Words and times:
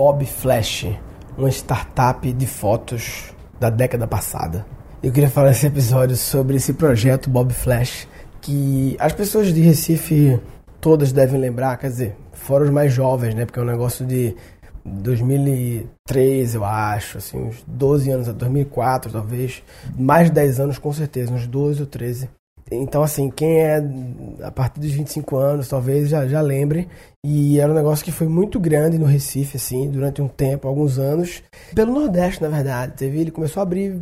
Bob 0.00 0.24
Flash, 0.24 0.86
uma 1.36 1.50
startup 1.50 2.32
de 2.32 2.46
fotos 2.46 3.34
da 3.60 3.68
década 3.68 4.06
passada. 4.06 4.64
Eu 5.02 5.12
queria 5.12 5.28
falar 5.28 5.48
nesse 5.48 5.66
episódio 5.66 6.16
sobre 6.16 6.56
esse 6.56 6.72
projeto 6.72 7.28
Bob 7.28 7.52
Flash, 7.52 8.08
que 8.40 8.96
as 8.98 9.12
pessoas 9.12 9.52
de 9.52 9.60
Recife 9.60 10.40
todas 10.80 11.12
devem 11.12 11.38
lembrar, 11.38 11.76
quer 11.76 11.88
dizer, 11.88 12.16
fora 12.32 12.64
os 12.64 12.70
mais 12.70 12.94
jovens, 12.94 13.34
né? 13.34 13.44
Porque 13.44 13.60
é 13.60 13.62
um 13.62 13.66
negócio 13.66 14.06
de 14.06 14.34
2003, 14.86 16.54
eu 16.54 16.64
acho, 16.64 17.18
assim, 17.18 17.36
uns 17.36 17.62
12 17.66 18.10
anos, 18.10 18.28
2004 18.28 19.12
talvez, 19.12 19.62
mais 19.98 20.28
de 20.28 20.32
10 20.32 20.60
anos 20.60 20.78
com 20.78 20.94
certeza, 20.94 21.30
uns 21.30 21.46
12 21.46 21.82
ou 21.82 21.86
13. 21.86 22.30
Então, 22.70 23.02
assim, 23.02 23.30
quem 23.30 23.60
é 23.60 23.82
a 24.42 24.50
partir 24.50 24.80
dos 24.80 24.92
25 24.92 25.36
anos, 25.36 25.68
talvez 25.68 26.08
já, 26.08 26.26
já 26.28 26.40
lembre. 26.40 26.88
E 27.24 27.58
era 27.58 27.70
um 27.70 27.74
negócio 27.74 28.04
que 28.04 28.12
foi 28.12 28.28
muito 28.28 28.60
grande 28.60 28.96
no 28.96 29.06
Recife, 29.06 29.56
assim, 29.56 29.90
durante 29.90 30.22
um 30.22 30.28
tempo, 30.28 30.68
alguns 30.68 30.98
anos. 30.98 31.42
Pelo 31.74 31.92
Nordeste, 31.92 32.42
na 32.42 32.48
verdade. 32.48 32.92
Teve, 32.96 33.20
ele 33.20 33.30
começou 33.30 33.60
a 33.60 33.64
abrir 33.64 34.00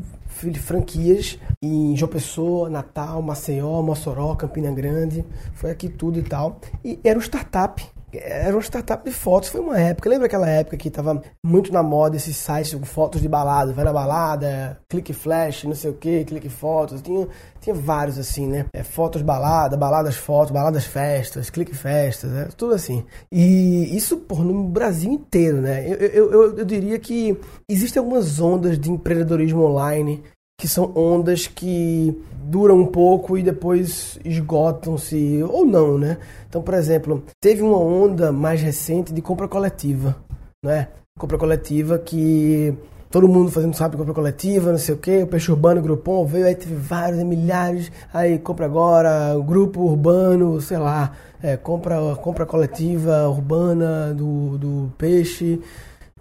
franquias 0.61 1.39
em 1.62 1.97
João 1.97 2.11
Pessoa, 2.11 2.69
Natal, 2.69 3.23
Maceió, 3.23 3.83
Mossoró, 3.83 4.35
Campina 4.35 4.71
Grande. 4.71 5.25
Foi 5.55 5.71
aqui 5.71 5.89
tudo 5.89 6.19
e 6.19 6.23
tal. 6.23 6.61
E 6.85 7.01
era 7.03 7.19
um 7.19 7.23
startup 7.23 7.83
era 8.12 8.55
uma 8.55 8.62
startup 8.62 9.05
de 9.05 9.15
fotos, 9.15 9.51
foi 9.51 9.61
uma 9.61 9.79
época, 9.79 10.09
lembra 10.09 10.27
aquela 10.27 10.48
época 10.48 10.77
que 10.77 10.91
tava 10.91 11.23
muito 11.45 11.73
na 11.73 11.83
moda 11.83 12.17
esses 12.17 12.37
sites 12.37 12.75
com 12.75 12.84
fotos 12.84 13.21
de 13.21 13.29
balada, 13.29 13.73
vai 13.73 13.84
na 13.84 13.93
balada, 13.93 14.81
clique 14.89 15.12
flash, 15.12 15.65
não 15.65 15.75
sei 15.75 15.91
o 15.91 15.95
que, 15.95 16.25
clique 16.25 16.48
fotos, 16.48 17.03
tinha, 17.03 17.29
tinha 17.61 17.75
vários 17.75 18.19
assim, 18.19 18.47
né? 18.47 18.67
É, 18.73 18.83
fotos 18.83 19.21
balada, 19.21 19.77
baladas 19.77 20.17
fotos, 20.17 20.53
baladas 20.53 20.84
festas, 20.84 21.51
clique 21.51 21.75
festas, 21.75 22.33
é, 22.33 22.45
tudo 22.57 22.75
assim. 22.75 23.05
E 23.31 23.95
isso, 23.95 24.17
por 24.17 24.43
no 24.43 24.65
Brasil 24.65 25.12
inteiro, 25.12 25.61
né? 25.61 25.87
Eu, 25.87 25.97
eu, 25.97 26.33
eu, 26.33 26.59
eu 26.59 26.65
diria 26.65 26.98
que 26.98 27.39
existem 27.69 28.01
algumas 28.01 28.41
ondas 28.41 28.79
de 28.79 28.91
empreendedorismo 28.91 29.64
online 29.64 30.23
que 30.59 30.67
são 30.67 30.92
ondas 30.97 31.47
que 31.47 32.20
duram 32.42 32.81
um 32.81 32.87
pouco 32.87 33.39
e 33.39 33.42
depois 33.45 34.19
esgotam-se 34.25 35.41
ou 35.45 35.64
não, 35.64 35.97
né? 35.97 36.19
Então, 36.48 36.61
por 36.61 36.75
exemplo, 36.75 37.23
teve 37.41 37.62
uma 37.62 37.78
onda 37.78 38.33
mais 38.33 38.61
recente 38.61 39.12
de 39.12 39.23
compra 39.23 39.47
coletiva, 39.47 40.17
né? 40.61 40.89
Compra 41.17 41.39
coletiva 41.39 41.97
que 41.97 42.75
todo 43.09 43.29
mundo 43.29 43.53
fazendo 43.53 43.77
sabe 43.77 43.97
compra 43.97 44.12
coletiva, 44.12 44.73
não 44.73 44.79
sei 44.79 44.97
o 44.97 44.98
que, 44.98 45.23
o 45.23 45.27
Peixe 45.29 45.53
Urbano, 45.53 45.79
o 45.79 45.83
Groupon 45.83 46.27
veio, 46.27 46.47
aí 46.47 46.56
teve 46.56 46.75
vários, 46.75 47.23
milhares, 47.23 47.92
aí 48.12 48.36
compra 48.36 48.67
agora, 48.67 49.39
grupo 49.47 49.83
urbano, 49.83 50.61
sei 50.61 50.79
lá, 50.79 51.12
é, 51.41 51.56
compra, 51.56 52.17
compra 52.17 52.45
coletiva 52.45 53.29
urbana 53.29 54.12
do, 54.12 54.59
do 54.59 54.92
Peixe, 54.98 55.61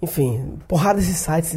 enfim, 0.01 0.59
porrada 0.67 0.99
de 0.99 1.13
sites, 1.13 1.55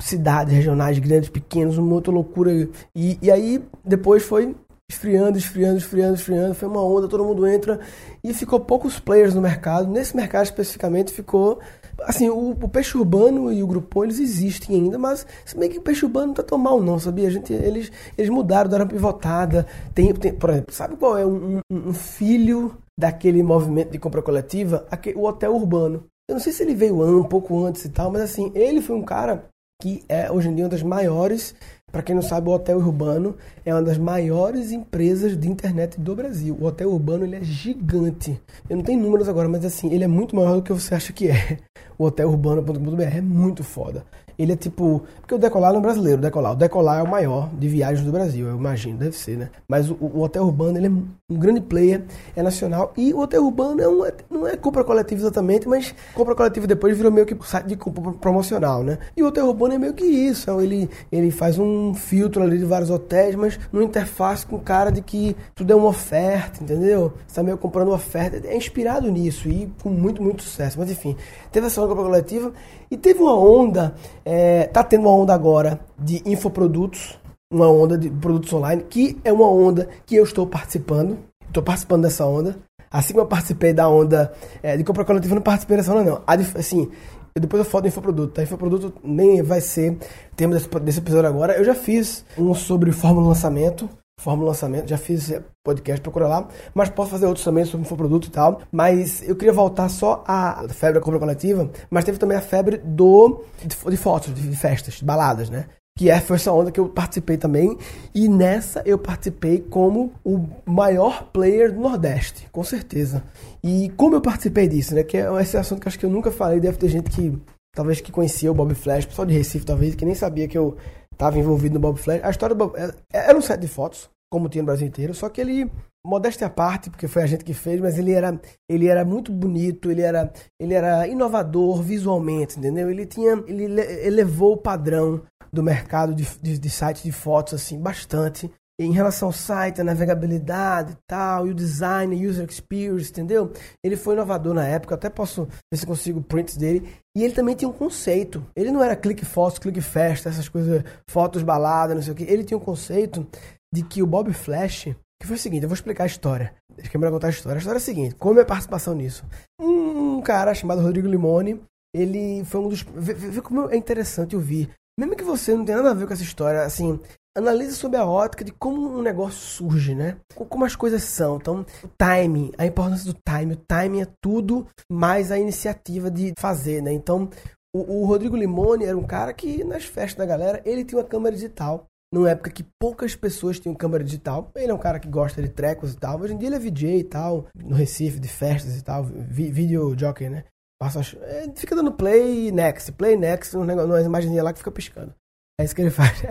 cidades 0.00 0.52
regionais, 0.52 0.98
grandes, 0.98 1.28
pequenos, 1.28 1.78
uma 1.78 1.94
outra 1.94 2.12
loucura. 2.12 2.68
E, 2.94 3.18
e 3.22 3.30
aí 3.30 3.62
depois 3.84 4.22
foi 4.22 4.54
esfriando, 4.88 5.36
esfriando, 5.36 5.78
esfriando, 5.78 6.14
esfriando. 6.14 6.54
Foi 6.54 6.68
uma 6.68 6.82
onda, 6.82 7.08
todo 7.08 7.24
mundo 7.24 7.46
entra 7.46 7.80
e 8.22 8.32
ficou 8.32 8.60
poucos 8.60 8.98
players 8.98 9.34
no 9.34 9.40
mercado. 9.40 9.90
Nesse 9.90 10.16
mercado 10.16 10.44
especificamente 10.44 11.12
ficou. 11.12 11.60
Assim, 12.02 12.28
o, 12.28 12.50
o 12.50 12.68
peixe 12.68 12.96
urbano 12.96 13.50
e 13.52 13.62
o 13.62 13.66
grupo 13.66 14.04
eles 14.04 14.20
existem 14.20 14.76
ainda, 14.76 14.98
mas 14.98 15.26
se 15.46 15.56
bem 15.56 15.70
que 15.70 15.78
o 15.78 15.82
peixe 15.82 16.04
urbano 16.04 16.28
não 16.28 16.34
tá 16.34 16.42
tão 16.42 16.58
mal, 16.58 16.80
não, 16.82 16.98
sabia? 16.98 17.26
A 17.26 17.30
gente, 17.30 17.52
eles, 17.54 17.90
eles 18.18 18.30
mudaram, 18.30 18.68
deram 18.68 18.84
uma 18.84 18.90
pivotada. 18.90 19.66
Tem, 19.94 20.12
tem, 20.12 20.34
por 20.34 20.50
exemplo, 20.50 20.74
sabe 20.74 20.96
qual 20.96 21.16
é 21.16 21.24
um, 21.24 21.60
um, 21.70 21.88
um 21.88 21.94
filho 21.94 22.76
daquele 22.98 23.42
movimento 23.42 23.92
de 23.92 23.98
compra 23.98 24.20
coletiva? 24.20 24.86
Aquele, 24.90 25.16
o 25.16 25.24
hotel 25.24 25.54
urbano. 25.54 26.04
Eu 26.28 26.34
não 26.34 26.40
sei 26.40 26.52
se 26.52 26.62
ele 26.64 26.74
veio 26.74 27.20
um 27.20 27.22
pouco 27.22 27.64
antes 27.64 27.84
e 27.84 27.88
tal, 27.88 28.10
mas 28.10 28.22
assim, 28.22 28.50
ele 28.52 28.80
foi 28.80 28.96
um 28.96 29.02
cara 29.02 29.44
que 29.80 30.02
é 30.08 30.28
hoje 30.30 30.48
em 30.48 30.54
dia 30.54 30.64
uma 30.64 30.70
das 30.70 30.82
maiores, 30.82 31.54
para 31.92 32.02
quem 32.02 32.16
não 32.16 32.22
sabe, 32.22 32.48
o 32.48 32.52
Hotel 32.52 32.78
Urbano 32.78 33.36
é 33.64 33.72
uma 33.72 33.82
das 33.82 33.96
maiores 33.96 34.72
empresas 34.72 35.38
de 35.38 35.48
internet 35.48 36.00
do 36.00 36.16
Brasil. 36.16 36.56
O 36.60 36.64
Hotel 36.64 36.90
Urbano 36.90 37.24
ele 37.24 37.36
é 37.36 37.44
gigante. 37.44 38.40
Eu 38.68 38.76
não 38.76 38.82
tenho 38.82 39.00
números 39.00 39.28
agora, 39.28 39.48
mas 39.48 39.64
assim, 39.64 39.92
ele 39.92 40.02
é 40.02 40.08
muito 40.08 40.34
maior 40.34 40.56
do 40.56 40.62
que 40.62 40.72
você 40.72 40.96
acha 40.96 41.12
que 41.12 41.28
é. 41.28 41.58
O 41.96 42.04
hotelurbano.com.br 42.04 43.02
é 43.02 43.20
muito 43.20 43.62
foda. 43.62 44.04
Ele 44.38 44.52
é 44.52 44.56
tipo. 44.56 45.02
Porque 45.20 45.34
o 45.34 45.38
Decolar 45.38 45.72
não 45.72 45.80
é 45.80 45.82
brasileiro, 45.82 46.18
o 46.18 46.22
Decolar. 46.22 46.52
O 46.52 46.56
Decolar 46.56 47.00
é 47.00 47.02
o 47.02 47.08
maior 47.08 47.48
de 47.54 47.68
viagens 47.68 48.04
do 48.04 48.12
Brasil, 48.12 48.46
eu 48.46 48.56
imagino, 48.56 48.98
deve 48.98 49.16
ser, 49.16 49.36
né? 49.36 49.50
Mas 49.66 49.90
o, 49.90 49.94
o 49.94 50.22
Hotel 50.22 50.44
Urbano, 50.44 50.78
ele 50.78 50.86
é 50.86 50.90
um 50.90 51.38
grande 51.38 51.60
player, 51.60 52.04
é 52.34 52.42
nacional. 52.42 52.92
E 52.96 53.12
o 53.12 53.20
Hotel 53.20 53.44
Urbano 53.44 53.80
é 53.80 53.88
um, 53.88 54.02
não 54.30 54.46
é 54.46 54.56
compra 54.56 54.84
coletiva 54.84 55.20
exatamente, 55.20 55.68
mas 55.68 55.94
compra 56.14 56.34
coletiva 56.34 56.66
depois 56.66 56.96
virou 56.96 57.10
meio 57.10 57.26
que 57.26 57.36
site 57.46 57.66
de 57.66 57.76
compra 57.76 58.12
promocional, 58.12 58.82
né? 58.82 58.98
E 59.16 59.22
o 59.22 59.26
Hotel 59.26 59.46
Urbano 59.46 59.74
é 59.74 59.78
meio 59.78 59.94
que 59.94 60.04
isso. 60.04 60.50
É 60.50 60.62
ele, 60.62 60.88
ele 61.10 61.30
faz 61.30 61.58
um 61.58 61.94
filtro 61.94 62.42
ali 62.42 62.58
de 62.58 62.64
vários 62.64 62.90
hotéis, 62.90 63.34
mas 63.34 63.58
numa 63.72 63.84
interface 63.84 64.46
com 64.46 64.58
cara 64.58 64.90
de 64.90 65.00
que 65.00 65.36
tudo 65.54 65.72
é 65.72 65.76
uma 65.76 65.88
oferta, 65.88 66.62
entendeu? 66.62 67.12
Você 67.26 67.36
tá 67.36 67.42
meio 67.42 67.58
comprando 67.58 67.88
uma 67.88 67.96
oferta. 67.96 68.46
É 68.46 68.56
inspirado 68.56 69.10
nisso 69.10 69.48
e 69.48 69.70
com 69.82 69.90
muito, 69.90 70.22
muito 70.22 70.42
sucesso. 70.42 70.78
Mas 70.78 70.90
enfim, 70.90 71.16
teve 71.50 71.66
essa 71.66 71.80
compra 71.80 72.04
coletiva 72.04 72.52
e 72.90 72.96
teve 72.96 73.20
uma 73.20 73.34
onda, 73.34 73.94
é, 74.24 74.64
tá 74.64 74.82
tendo 74.84 75.02
uma 75.02 75.14
onda 75.14 75.34
agora 75.34 75.80
de 75.98 76.22
infoprodutos, 76.24 77.18
uma 77.50 77.68
onda 77.68 77.96
de 77.96 78.10
produtos 78.10 78.52
online, 78.52 78.84
que 78.88 79.18
é 79.24 79.32
uma 79.32 79.48
onda 79.48 79.88
que 80.04 80.16
eu 80.16 80.24
estou 80.24 80.46
participando. 80.46 81.18
Estou 81.46 81.62
participando 81.62 82.02
dessa 82.02 82.26
onda. 82.26 82.56
Assim 82.90 83.12
como 83.12 83.24
eu 83.24 83.28
participei 83.28 83.72
da 83.72 83.88
onda 83.88 84.32
é, 84.62 84.76
de 84.76 84.84
compra 84.84 85.04
coletiva, 85.04 85.34
eu 85.34 85.36
não 85.36 85.42
participei 85.42 85.76
dessa 85.76 85.92
onda, 85.92 86.04
não. 86.04 86.22
Assim, 86.58 86.90
eu 87.34 87.40
depois 87.40 87.64
eu 87.64 87.70
falo 87.70 87.82
do 87.82 87.88
infoproduto, 87.88 88.32
tá? 88.32 88.42
Infoproduto 88.42 88.94
nem 89.04 89.42
vai 89.42 89.60
ser 89.60 89.98
tema 90.34 90.54
desse, 90.54 90.68
desse 90.80 90.98
episódio 90.98 91.28
agora. 91.28 91.56
Eu 91.56 91.64
já 91.64 91.74
fiz 91.74 92.24
um 92.38 92.54
sobre 92.54 92.92
fórmula 92.92 93.28
lançamento, 93.28 93.88
Fórmula 94.18 94.48
Lançamento, 94.48 94.88
já 94.88 94.96
fiz 94.96 95.32
podcast, 95.62 96.00
procura 96.00 96.26
lá, 96.26 96.48
mas 96.74 96.88
posso 96.88 97.10
fazer 97.10 97.26
outros 97.26 97.44
também 97.44 97.64
sobre 97.64 97.86
infoproduto 97.86 98.28
e 98.28 98.30
tal. 98.30 98.62
Mas 98.72 99.22
eu 99.28 99.36
queria 99.36 99.52
voltar 99.52 99.88
só 99.88 100.24
à 100.26 100.66
febre 100.70 100.98
da 100.98 101.04
compra 101.04 101.20
coletiva, 101.20 101.70
mas 101.90 102.04
teve 102.04 102.18
também 102.18 102.36
a 102.36 102.40
febre 102.40 102.78
do 102.78 103.42
de, 103.62 103.96
fotos, 103.96 104.34
de 104.34 104.56
festas, 104.56 104.94
de 104.94 105.04
baladas, 105.04 105.50
né? 105.50 105.66
Que 105.98 106.10
é, 106.10 106.20
foi 106.20 106.36
essa 106.36 106.52
onda 106.52 106.70
que 106.70 106.80
eu 106.80 106.88
participei 106.88 107.36
também. 107.36 107.76
E 108.14 108.28
nessa 108.28 108.82
eu 108.86 108.98
participei 108.98 109.60
como 109.60 110.12
o 110.24 110.46
maior 110.64 111.24
player 111.32 111.72
do 111.72 111.80
Nordeste, 111.80 112.48
com 112.50 112.64
certeza. 112.64 113.22
E 113.62 113.90
como 113.96 114.16
eu 114.16 114.20
participei 114.20 114.66
disso, 114.66 114.94
né? 114.94 115.02
Que 115.02 115.18
é 115.18 115.42
esse 115.42 115.56
assunto 115.56 115.80
que 115.80 115.88
acho 115.88 115.98
que 115.98 116.06
eu 116.06 116.10
nunca 116.10 116.30
falei, 116.30 116.58
deve 116.58 116.78
ter 116.78 116.88
gente 116.88 117.10
que 117.10 117.38
talvez 117.74 118.00
que 118.00 118.10
conhecia 118.10 118.50
o 118.50 118.54
Bob 118.54 118.74
Flash, 118.74 119.04
pessoal 119.04 119.26
de 119.26 119.34
Recife 119.34 119.66
talvez, 119.66 119.94
que 119.94 120.04
nem 120.06 120.14
sabia 120.14 120.48
que 120.48 120.56
eu 120.56 120.76
estava 121.16 121.38
envolvido 121.38 121.74
no 121.74 121.80
Bob 121.80 121.98
Flash. 121.98 122.20
A 122.22 122.30
história 122.30 122.54
do 122.54 122.58
Bob, 122.58 122.78
é, 122.78 122.92
era 123.12 123.36
um 123.36 123.40
set 123.40 123.58
de 123.58 123.66
fotos, 123.66 124.08
como 124.30 124.48
tinha 124.48 124.62
no 124.62 124.66
Brasil 124.66 124.86
inteiro, 124.86 125.14
só 125.14 125.28
que 125.28 125.40
ele, 125.40 125.70
modéstia 126.06 126.46
à 126.46 126.50
parte, 126.50 126.90
porque 126.90 127.08
foi 127.08 127.22
a 127.22 127.26
gente 127.26 127.44
que 127.44 127.54
fez, 127.54 127.80
mas 127.80 127.98
ele 127.98 128.12
era, 128.12 128.38
ele 128.68 128.86
era 128.86 129.04
muito 129.04 129.32
bonito, 129.32 129.90
ele 129.90 130.02
era, 130.02 130.32
ele 130.60 130.74
era 130.74 131.06
inovador 131.08 131.82
visualmente, 131.82 132.58
entendeu? 132.58 132.90
Ele 132.90 133.06
tinha, 133.06 133.32
ele 133.46 133.80
elevou 134.06 134.52
o 134.52 134.56
padrão 134.58 135.22
do 135.52 135.62
mercado 135.62 136.14
de, 136.14 136.26
de, 136.40 136.58
de 136.58 136.70
sites 136.70 137.02
de 137.02 137.12
fotos, 137.12 137.54
assim, 137.54 137.80
bastante 137.80 138.50
em 138.78 138.92
relação 138.92 139.28
ao 139.28 139.32
site, 139.32 139.80
a 139.80 139.84
navegabilidade 139.84 140.92
e 140.92 140.96
tal, 141.08 141.46
e 141.46 141.50
o 141.50 141.54
design, 141.54 142.26
user 142.26 142.46
experience, 142.48 143.10
entendeu? 143.10 143.52
Ele 143.82 143.96
foi 143.96 144.14
inovador 144.14 144.52
na 144.52 144.66
época, 144.66 144.94
até 144.94 145.08
posso 145.08 145.46
ver 145.72 145.78
se 145.78 145.86
consigo 145.86 146.22
prints 146.22 146.56
dele. 146.56 146.86
E 147.16 147.24
ele 147.24 147.32
também 147.32 147.54
tinha 147.54 147.68
um 147.68 147.72
conceito. 147.72 148.44
Ele 148.54 148.70
não 148.70 148.84
era 148.84 148.94
clique 148.94 149.24
fotos, 149.24 149.58
clique 149.58 149.80
festa, 149.80 150.28
essas 150.28 150.48
coisas, 150.48 150.84
fotos 151.08 151.42
balada, 151.42 151.94
não 151.94 152.02
sei 152.02 152.12
o 152.12 152.16
que. 152.16 152.24
Ele 152.24 152.44
tinha 152.44 152.58
um 152.58 152.60
conceito 152.60 153.26
de 153.72 153.82
que 153.82 154.02
o 154.02 154.06
Bob 154.06 154.32
Flash, 154.34 154.94
que 155.20 155.26
foi 155.26 155.36
o 155.36 155.40
seguinte, 155.40 155.62
eu 155.62 155.68
vou 155.68 155.74
explicar 155.74 156.04
a 156.04 156.08
história. 156.08 156.54
Deixa 156.76 156.90
eu 156.94 157.10
contar 157.10 157.28
a 157.28 157.30
história. 157.30 157.56
A 157.56 157.60
história 157.60 157.78
é 157.78 157.80
a 157.80 157.84
seguinte, 157.84 158.14
como 158.16 158.38
é 158.38 158.42
a 158.42 158.46
participação 158.46 158.94
nisso? 158.94 159.24
Um 159.58 160.20
cara 160.20 160.52
chamado 160.52 160.82
Rodrigo 160.82 161.08
Limone, 161.08 161.62
ele 161.94 162.44
foi 162.44 162.60
um 162.60 162.68
dos... 162.68 162.82
Vê, 162.82 163.14
vê 163.14 163.40
como 163.40 163.70
é 163.70 163.76
interessante 163.76 164.36
ouvir. 164.36 164.70
Mesmo 164.98 165.14
que 165.14 165.24
você 165.24 165.54
não 165.54 165.64
tenha 165.64 165.78
nada 165.78 165.90
a 165.90 165.94
ver 165.94 166.06
com 166.06 166.14
essa 166.14 166.22
história, 166.22 166.62
assim, 166.62 166.98
analise 167.36 167.74
sob 167.74 167.94
a 167.96 168.06
ótica 168.06 168.42
de 168.42 168.50
como 168.50 168.98
um 168.98 169.02
negócio 169.02 169.38
surge, 169.38 169.94
né? 169.94 170.16
Como 170.34 170.64
as 170.64 170.74
coisas 170.74 171.02
são. 171.02 171.36
Então, 171.36 171.66
o 171.84 171.88
timing, 171.98 172.50
a 172.56 172.64
importância 172.64 173.12
do 173.12 173.18
timing. 173.22 173.52
O 173.52 173.64
timing 173.68 174.00
é 174.00 174.08
tudo 174.22 174.66
mais 174.90 175.30
a 175.30 175.38
iniciativa 175.38 176.10
de 176.10 176.32
fazer, 176.38 176.82
né? 176.82 176.92
Então, 176.92 177.28
o, 177.74 178.00
o 178.00 178.06
Rodrigo 178.06 178.36
Limone 178.36 178.86
era 178.86 178.96
um 178.96 179.06
cara 179.06 179.34
que, 179.34 179.62
nas 179.64 179.84
festas 179.84 180.16
da 180.16 180.24
galera, 180.24 180.62
ele 180.64 180.82
tinha 180.82 180.98
uma 180.98 181.06
câmera 181.06 181.36
digital. 181.36 181.84
Numa 182.10 182.30
época 182.30 182.50
que 182.50 182.64
poucas 182.80 183.14
pessoas 183.14 183.60
tinham 183.60 183.74
câmera 183.74 184.02
digital. 184.02 184.50
Ele 184.54 184.70
é 184.70 184.74
um 184.74 184.78
cara 184.78 184.98
que 184.98 185.08
gosta 185.08 185.42
de 185.42 185.50
trecos 185.50 185.92
e 185.92 185.96
tal. 185.98 186.18
Hoje 186.18 186.32
em 186.32 186.38
dia 186.38 186.48
ele 186.48 186.56
é 186.56 186.58
VJ 186.58 187.00
e 187.00 187.04
tal, 187.04 187.46
no 187.54 187.74
Recife, 187.74 188.18
de 188.18 188.28
festas 188.28 188.78
e 188.78 188.82
tal. 188.82 189.04
Vi, 189.04 189.50
video 189.50 189.94
jockey, 189.98 190.30
né? 190.30 190.44
Passa, 190.80 191.00
é, 191.22 191.50
fica 191.56 191.74
dando 191.74 191.92
play 191.92 192.52
next, 192.52 192.92
play 192.92 193.16
next, 193.16 193.56
um 193.56 193.64
negócio, 193.64 193.90
uma 193.90 194.00
imagenzinha 194.00 194.42
lá 194.42 194.52
que 194.52 194.58
fica 194.58 194.70
piscando. 194.70 195.14
É 195.58 195.64
isso 195.64 195.74
que 195.74 195.80
ele 195.80 195.90
faz. 195.90 196.22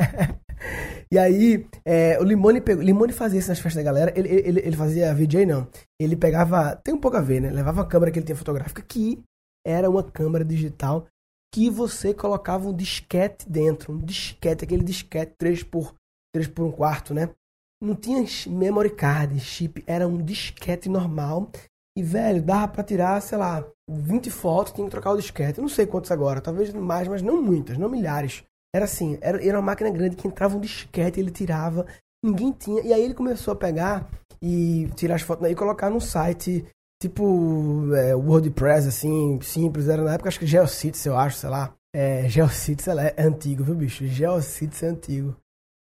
e 1.11 1.17
aí, 1.17 1.67
é, 1.83 2.19
o 2.19 2.23
Limone, 2.23 2.61
pegou, 2.61 2.83
Limone 2.83 3.11
fazia 3.11 3.39
isso 3.39 3.49
nas 3.49 3.59
festas 3.59 3.83
da 3.83 3.91
galera. 3.91 4.13
Ele, 4.15 4.29
ele, 4.29 4.59
ele 4.59 4.77
fazia 4.77 5.13
VJ, 5.13 5.45
não. 5.45 5.67
Ele 5.99 6.15
pegava. 6.15 6.75
Tem 6.75 6.93
um 6.93 6.99
pouco 6.99 7.17
a 7.17 7.21
ver, 7.21 7.41
né? 7.41 7.49
Levava 7.49 7.81
a 7.81 7.87
câmera 7.87 8.11
que 8.11 8.19
ele 8.19 8.25
tinha 8.25 8.35
fotográfica, 8.35 8.81
que 8.81 9.23
era 9.65 9.89
uma 9.89 10.03
câmera 10.03 10.45
digital 10.45 11.07
que 11.51 11.69
você 11.69 12.13
colocava 12.13 12.67
um 12.67 12.75
disquete 12.75 13.49
dentro, 13.49 13.93
um 13.93 13.97
disquete, 13.97 14.65
aquele 14.65 14.83
disquete 14.83 15.33
3 15.37 15.63
por 15.63 15.95
3 16.33 16.49
por 16.49 16.65
1 16.65 16.71
quarto, 16.73 17.13
né? 17.13 17.29
Não 17.81 17.95
tinha 17.95 18.23
memory 18.47 18.89
card, 18.89 19.39
chip, 19.39 19.81
era 19.87 20.05
um 20.05 20.17
disquete 20.21 20.89
normal. 20.89 21.49
E, 21.97 22.03
velho, 22.03 22.43
dava 22.43 22.67
pra 22.67 22.83
tirar, 22.83 23.21
sei 23.21 23.37
lá, 23.37 23.65
20 23.89 24.29
fotos, 24.29 24.73
tinha 24.73 24.85
que 24.85 24.91
trocar 24.91 25.11
o 25.11 25.17
disquete. 25.17 25.61
Não 25.61 25.69
sei 25.69 25.85
quantos 25.85 26.11
agora, 26.11 26.41
talvez 26.41 26.73
mais, 26.73 27.07
mas 27.07 27.21
não 27.21 27.41
muitas, 27.41 27.77
não 27.77 27.89
milhares. 27.89 28.43
Era 28.75 28.85
assim, 28.85 29.17
era, 29.21 29.43
era 29.45 29.57
uma 29.57 29.65
máquina 29.67 29.89
grande 29.89 30.15
que 30.15 30.27
entrava 30.27 30.57
um 30.57 30.59
disquete, 30.59 31.19
ele 31.19 31.31
tirava, 31.31 31.85
ninguém 32.23 32.51
tinha. 32.51 32.81
E 32.81 32.91
aí 32.91 33.01
ele 33.01 33.13
começou 33.13 33.53
a 33.53 33.55
pegar 33.55 34.09
e 34.41 34.89
tirar 34.95 35.15
as 35.15 35.21
fotos 35.21 35.49
e 35.49 35.55
colocar 35.55 35.89
no 35.89 36.01
site 36.01 36.65
tipo 37.01 37.93
é, 37.95 38.15
WordPress, 38.15 38.87
assim, 38.87 39.39
simples. 39.41 39.87
Era 39.87 40.03
na 40.03 40.13
época, 40.13 40.29
acho 40.29 40.39
que 40.39 40.47
Geocities, 40.47 41.05
eu 41.05 41.17
acho, 41.17 41.37
sei 41.37 41.49
lá. 41.49 41.73
É, 41.95 42.27
Geocities 42.27 42.87
é 42.87 43.15
antigo, 43.17 43.63
viu, 43.63 43.75
bicho? 43.75 44.05
Geocities 44.05 44.83
é 44.83 44.87
antigo. 44.87 45.35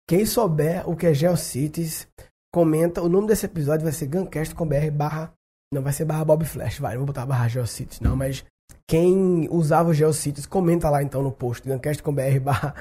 Quem 0.07 0.25
souber 0.25 0.89
o 0.89 0.95
que 0.95 1.05
é 1.05 1.13
Geocities, 1.13 2.07
comenta. 2.51 3.01
O 3.01 3.09
nome 3.09 3.27
desse 3.27 3.45
episódio 3.45 3.83
vai 3.83 3.93
ser 3.93 4.07
Guncast 4.07 4.55
com 4.55 4.67
BR 4.67 4.89
barra. 4.91 5.31
Não 5.74 5.81
vai 5.81 5.94
ser 5.94 6.06
barra 6.06 6.25
Bob 6.25 6.45
Flash, 6.45 6.80
vai. 6.80 6.94
Não 6.94 7.00
vou 7.00 7.07
botar 7.07 7.25
barra 7.25 7.48
Geocities, 7.48 8.00
não, 8.00 8.16
mas 8.16 8.44
quem 8.88 9.48
usava 9.51 9.89
o 9.89 9.94
Geocities, 9.94 10.45
comenta 10.45 10.89
lá 10.89 11.04
então 11.04 11.21
no 11.21 11.31
post, 11.31 11.68
Guncast 11.68 12.01
com 12.01 12.13
BR 12.13 12.39
barra, 12.42 12.74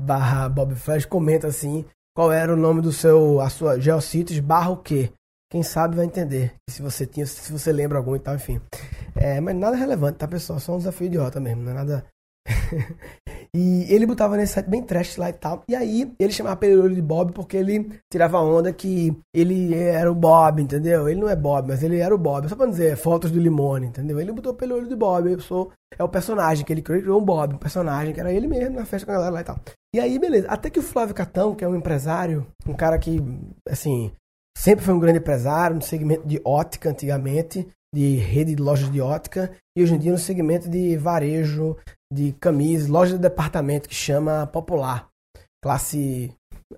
barra 0.00 0.48
Bob 0.48 0.74
Flash, 0.74 1.04
comenta 1.04 1.48
assim 1.48 1.84
qual 2.16 2.32
era 2.32 2.52
o 2.52 2.56
nome 2.56 2.80
do 2.80 2.92
seu, 2.92 3.40
a 3.40 3.50
sua 3.50 3.78
Geocities 3.78 4.40
barra 4.40 4.70
o 4.70 4.76
quê? 4.78 5.12
Quem 5.50 5.62
sabe 5.62 5.96
vai 5.96 6.06
entender. 6.06 6.54
Se 6.70 6.80
você 6.80 7.06
tinha, 7.06 7.26
se 7.26 7.52
você 7.52 7.72
lembra 7.72 7.98
algum 7.98 8.16
e 8.16 8.18
tal, 8.18 8.34
enfim. 8.34 8.60
É, 9.14 9.40
mas 9.40 9.54
nada 9.54 9.76
relevante, 9.76 10.18
tá, 10.18 10.26
pessoal? 10.26 10.58
Só 10.58 10.74
um 10.74 10.78
desafio 10.78 11.06
idiota 11.08 11.38
mesmo, 11.38 11.62
não 11.62 11.72
é 11.72 11.74
nada. 11.74 12.06
E 13.56 13.94
ele 13.94 14.04
botava 14.04 14.36
nesse 14.36 14.52
site 14.52 14.68
bem 14.68 14.82
trash 14.82 15.16
lá 15.16 15.30
e 15.30 15.32
tal. 15.32 15.62
E 15.66 15.74
aí 15.74 16.12
ele 16.18 16.32
chamava 16.32 16.56
Pelolho 16.56 16.94
de 16.94 17.00
Bob 17.00 17.32
porque 17.32 17.56
ele 17.56 17.90
tirava 18.12 18.38
onda 18.38 18.70
que 18.72 19.16
ele 19.34 19.74
era 19.74 20.12
o 20.12 20.14
Bob, 20.14 20.60
entendeu? 20.60 21.08
Ele 21.08 21.20
não 21.20 21.28
é 21.28 21.34
Bob, 21.34 21.68
mas 21.68 21.82
ele 21.82 21.98
era 21.98 22.14
o 22.14 22.18
Bob. 22.18 22.48
Só 22.48 22.56
pra 22.56 22.66
dizer, 22.66 22.96
fotos 22.96 23.30
do 23.30 23.40
Limone, 23.40 23.86
entendeu? 23.86 24.20
Ele 24.20 24.32
botou 24.32 24.52
Pelolho 24.52 24.86
de 24.86 24.94
Bob. 24.94 25.30
Eu 25.30 25.40
sou, 25.40 25.72
é 25.98 26.04
o 26.04 26.08
personagem 26.08 26.64
que 26.64 26.72
ele 26.72 26.82
criou, 26.82 27.18
um 27.18 27.24
Bob, 27.24 27.54
um 27.54 27.58
personagem 27.58 28.12
que 28.12 28.20
era 28.20 28.32
ele 28.32 28.46
mesmo 28.46 28.76
na 28.76 28.84
festa 28.84 29.06
com 29.06 29.12
a 29.12 29.14
galera 29.14 29.32
lá 29.32 29.40
e 29.40 29.44
tal. 29.44 29.58
E 29.94 30.00
aí, 30.00 30.18
beleza. 30.18 30.48
Até 30.48 30.68
que 30.68 30.78
o 30.78 30.82
Flávio 30.82 31.14
Catão, 31.14 31.54
que 31.54 31.64
é 31.64 31.68
um 31.68 31.74
empresário, 31.74 32.46
um 32.66 32.74
cara 32.74 32.98
que, 32.98 33.22
assim, 33.70 34.12
Sempre 34.56 34.86
foi 34.86 34.94
um 34.94 34.98
grande 34.98 35.18
empresário 35.18 35.76
no 35.76 35.82
segmento 35.82 36.26
de 36.26 36.40
ótica 36.42 36.88
antigamente, 36.88 37.68
de 37.94 38.16
rede 38.16 38.54
de 38.54 38.62
lojas 38.62 38.90
de 38.90 39.02
ótica, 39.02 39.50
e 39.76 39.82
hoje 39.82 39.94
em 39.94 39.98
dia 39.98 40.12
no 40.12 40.18
segmento 40.18 40.68
de 40.68 40.96
varejo, 40.96 41.76
de 42.12 42.32
camisas, 42.32 42.88
loja 42.88 43.16
de 43.16 43.22
departamento 43.22 43.88
que 43.88 43.94
chama 43.94 44.46
Popular. 44.46 45.08
Classe 45.62 46.32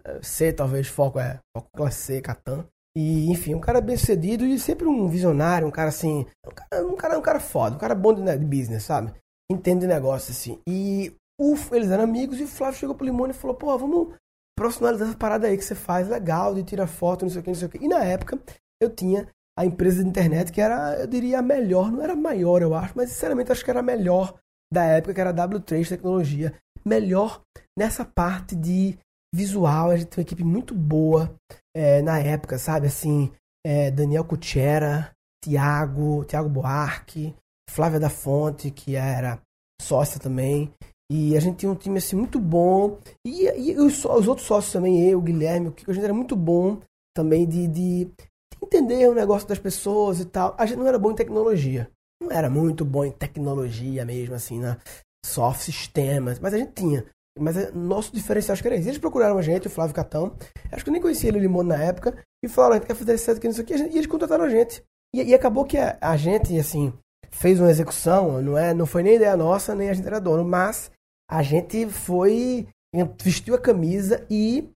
eh, 0.04 0.20
C, 0.22 0.52
talvez, 0.52 0.88
foco 0.88 1.18
é 1.18 1.38
foco 1.54 1.68
classe 1.74 2.00
C, 2.02 2.20
Catan. 2.20 2.66
E, 2.96 3.30
enfim, 3.30 3.54
um 3.54 3.60
cara 3.60 3.80
bem 3.80 3.96
sucedido 3.96 4.44
e 4.44 4.58
sempre 4.58 4.86
um 4.86 5.08
visionário, 5.08 5.68
um 5.68 5.70
cara 5.70 5.88
assim, 5.88 6.26
um 6.46 6.50
cara, 6.50 6.86
um 6.86 6.96
cara, 6.96 7.18
um 7.18 7.22
cara 7.22 7.40
foda, 7.40 7.76
um 7.76 7.78
cara 7.78 7.94
bom 7.94 8.12
de, 8.12 8.22
de 8.22 8.44
business, 8.44 8.84
sabe? 8.84 9.12
Entende 9.50 9.82
de 9.82 9.86
negócio, 9.86 10.32
assim. 10.32 10.58
E 10.68 11.14
o, 11.40 11.54
eles 11.72 11.90
eram 11.90 12.04
amigos 12.04 12.40
e 12.40 12.44
o 12.44 12.48
Flávio 12.48 12.78
chegou 12.78 12.94
pro 12.94 13.06
Limone 13.06 13.30
e 13.30 13.36
falou, 13.36 13.56
pô, 13.56 13.76
vamos 13.78 14.14
profissionalizar 14.58 15.08
essa 15.08 15.16
parada 15.16 15.46
aí 15.46 15.56
que 15.56 15.64
você 15.64 15.74
faz 15.74 16.08
legal, 16.08 16.54
de 16.54 16.64
tirar 16.64 16.88
foto, 16.88 17.22
não 17.22 17.30
sei 17.30 17.40
o 17.40 17.44
que, 17.44 17.50
não 17.50 17.56
sei 17.56 17.68
o 17.68 17.70
que. 17.70 17.84
E 17.84 17.88
na 17.88 18.02
época 18.02 18.38
eu 18.82 18.90
tinha 18.90 19.28
a 19.56 19.64
empresa 19.64 20.02
de 20.02 20.08
internet 20.08 20.50
que 20.50 20.60
era, 20.60 20.98
eu 20.98 21.06
diria, 21.06 21.38
a 21.38 21.42
melhor, 21.42 21.92
não 21.92 22.02
era 22.02 22.16
maior, 22.16 22.62
eu 22.62 22.74
acho, 22.74 22.94
mas 22.96 23.10
sinceramente 23.10 23.52
acho 23.52 23.64
que 23.64 23.70
era 23.70 23.80
a 23.80 23.82
melhor 23.82 24.34
da 24.72 24.84
época, 24.84 25.14
que 25.14 25.20
era 25.20 25.30
a 25.30 25.48
W3 25.48 25.88
Tecnologia. 25.88 26.54
Melhor 26.84 27.42
nessa 27.78 28.04
parte 28.04 28.54
de 28.54 28.98
visual, 29.34 29.90
a 29.90 29.96
gente 29.96 30.08
tem 30.08 30.22
uma 30.22 30.26
equipe 30.26 30.44
muito 30.44 30.74
boa 30.74 31.34
é, 31.76 32.02
na 32.02 32.18
época, 32.18 32.58
sabe? 32.58 32.86
Assim, 32.86 33.30
é, 33.64 33.90
Daniel 33.90 34.24
Cuchera, 34.24 35.10
Tiago, 35.44 36.24
Tiago 36.24 36.48
Buarque, 36.48 37.34
Flávia 37.70 38.00
da 38.00 38.10
Fonte, 38.10 38.70
que 38.70 38.96
era 38.96 39.40
sócia 39.80 40.20
também. 40.20 40.72
E 41.10 41.36
a 41.36 41.40
gente 41.40 41.58
tinha 41.58 41.72
um 41.72 41.76
time 41.76 41.98
assim 41.98 42.16
muito 42.16 42.38
bom. 42.38 42.98
E, 43.26 43.44
e 43.44 43.78
os, 43.78 44.04
os, 44.04 44.28
outros 44.28 44.46
sócios 44.46 44.72
também, 44.72 45.08
eu, 45.08 45.20
Guilherme, 45.20 45.68
o 45.68 45.72
que 45.72 45.90
a 45.90 45.94
gente 45.94 46.04
era 46.04 46.12
muito 46.12 46.36
bom 46.36 46.80
também 47.16 47.48
de, 47.48 47.66
de, 47.66 48.10
entender 48.62 49.08
o 49.08 49.14
negócio 49.14 49.48
das 49.48 49.58
pessoas 49.58 50.20
e 50.20 50.24
tal. 50.24 50.54
A 50.58 50.66
gente 50.66 50.78
não 50.78 50.86
era 50.86 50.98
bom 50.98 51.10
em 51.10 51.16
tecnologia. 51.16 51.90
Não 52.20 52.30
era 52.30 52.50
muito 52.50 52.84
bom 52.84 53.04
em 53.04 53.12
tecnologia 53.12 54.04
mesmo, 54.04 54.34
assim, 54.34 54.58
na 54.58 54.78
soft 55.24 55.60
sistemas. 55.60 56.38
Mas 56.38 56.54
a 56.54 56.58
gente 56.58 56.72
tinha. 56.72 57.04
Mas 57.38 57.56
é, 57.56 57.70
nosso 57.70 58.12
diferencial 58.12 58.54
acho 58.54 58.62
que 58.62 58.68
era 58.68 58.76
isso. 58.76 58.88
Eles 58.88 58.98
procuraram 58.98 59.38
a 59.38 59.42
gente, 59.42 59.66
o 59.66 59.70
Flávio 59.70 59.94
Catão. 59.94 60.36
Acho 60.72 60.82
que 60.82 60.90
eu 60.90 60.92
nem 60.92 61.02
conhecia 61.02 61.28
ele, 61.28 61.38
o 61.38 61.42
Limão, 61.42 61.62
na 61.62 61.82
época. 61.82 62.16
E 62.44 62.48
falaram, 62.48 62.74
a 62.74 62.78
gente 62.78 62.86
quer 62.86 62.94
fazer 62.94 63.14
esse 63.14 63.30
aqui, 63.30 63.46
não 63.46 63.54
sei 63.54 63.64
o 63.64 63.66
que. 63.66 63.74
E 63.74 63.96
eles 63.96 64.06
contrataram 64.06 64.44
a 64.44 64.48
gente. 64.48 64.82
E, 65.14 65.22
e 65.22 65.34
acabou 65.34 65.64
que 65.64 65.78
a, 65.78 65.96
a, 66.00 66.16
gente, 66.16 66.58
assim, 66.58 66.92
fez 67.30 67.60
uma 67.60 67.70
execução. 67.70 68.42
Não, 68.42 68.58
é, 68.58 68.74
não 68.74 68.86
foi 68.86 69.02
nem 69.02 69.14
ideia 69.14 69.36
nossa, 69.36 69.74
nem 69.74 69.88
a 69.88 69.94
gente 69.94 70.06
era 70.06 70.20
dono. 70.20 70.44
Mas 70.44 70.90
a 71.30 71.42
gente 71.42 71.86
foi, 71.88 72.66
vestiu 73.22 73.54
a 73.54 73.60
camisa 73.60 74.26
e 74.28 74.70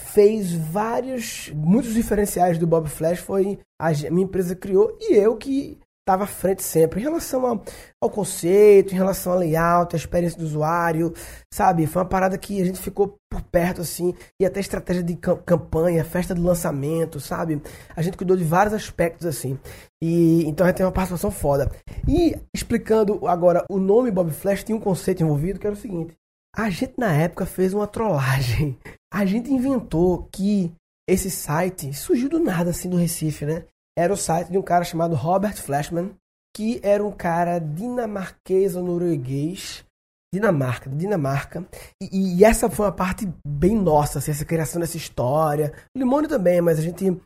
fez 0.00 0.52
vários, 0.52 1.50
muitos 1.54 1.92
diferenciais 1.94 2.58
do 2.58 2.66
Bob 2.66 2.88
Flash 2.88 3.18
foi 3.18 3.58
a 3.78 3.90
minha 4.10 4.24
empresa 4.24 4.54
criou 4.54 4.96
e 5.00 5.14
eu 5.14 5.36
que 5.36 5.78
estava 6.06 6.22
à 6.22 6.26
frente 6.26 6.62
sempre 6.62 7.00
em 7.00 7.02
relação 7.02 7.60
ao, 8.00 8.08
conceito, 8.08 8.92
em 8.92 8.96
relação 8.96 9.32
ao 9.32 9.40
layout, 9.40 9.94
a 9.94 9.98
experiência 9.98 10.38
do 10.38 10.44
usuário, 10.44 11.12
sabe? 11.52 11.84
Foi 11.84 12.00
uma 12.00 12.08
parada 12.08 12.38
que 12.38 12.62
a 12.62 12.64
gente 12.64 12.78
ficou 12.78 13.16
por 13.28 13.42
perto 13.42 13.80
assim 13.80 14.14
e 14.40 14.46
até 14.46 14.60
estratégia 14.60 15.02
de 15.02 15.16
campanha, 15.16 16.04
festa 16.04 16.32
do 16.32 16.42
lançamento, 16.44 17.18
sabe? 17.18 17.60
A 17.96 18.02
gente 18.02 18.16
cuidou 18.16 18.36
de 18.36 18.44
vários 18.44 18.72
aspectos 18.72 19.26
assim. 19.26 19.58
E 20.00 20.44
então 20.46 20.64
a 20.64 20.68
gente 20.68 20.76
tem 20.76 20.86
uma 20.86 20.92
participação 20.92 21.32
foda. 21.32 21.68
E 22.06 22.36
explicando 22.54 23.26
agora 23.26 23.64
o 23.68 23.78
nome 23.78 24.12
Bob 24.12 24.30
Flash 24.30 24.62
tinha 24.62 24.76
um 24.76 24.80
conceito 24.80 25.24
envolvido 25.24 25.58
que 25.58 25.66
era 25.66 25.74
o 25.74 25.78
seguinte: 25.78 26.14
a 26.54 26.70
gente 26.70 26.94
na 26.96 27.12
época 27.12 27.44
fez 27.44 27.74
uma 27.74 27.88
trollagem. 27.88 28.78
A 29.12 29.24
gente 29.24 29.52
inventou 29.52 30.28
que 30.32 30.72
esse 31.08 31.30
site 31.30 31.92
surgiu 31.94 32.28
do 32.28 32.38
nada 32.38 32.70
assim 32.70 32.88
do 32.88 32.96
Recife, 32.96 33.44
né? 33.44 33.64
Era 33.96 34.12
o 34.12 34.16
site 34.16 34.50
de 34.50 34.58
um 34.58 34.62
cara 34.62 34.84
chamado 34.84 35.14
Robert 35.14 35.56
Flashman, 35.56 36.14
que 36.54 36.80
era 36.82 37.04
um 37.04 37.12
cara 37.12 37.58
dinamarquês 37.58 38.76
ou 38.76 38.82
norueguês, 38.82 39.84
Dinamarca, 40.34 40.90
Dinamarca. 40.90 41.64
E, 42.02 42.38
e, 42.38 42.44
essa 42.44 42.68
foi 42.68 42.86
uma 42.86 42.92
parte 42.92 43.28
bem 43.46 43.74
nossa, 43.74 44.18
assim, 44.18 44.32
essa 44.32 44.44
criação 44.44 44.80
dessa 44.80 44.96
história. 44.96 45.72
O 45.94 45.98
Limone 45.98 46.28
também, 46.28 46.60
mas 46.60 46.78
a 46.78 46.82
gente. 46.82 47.16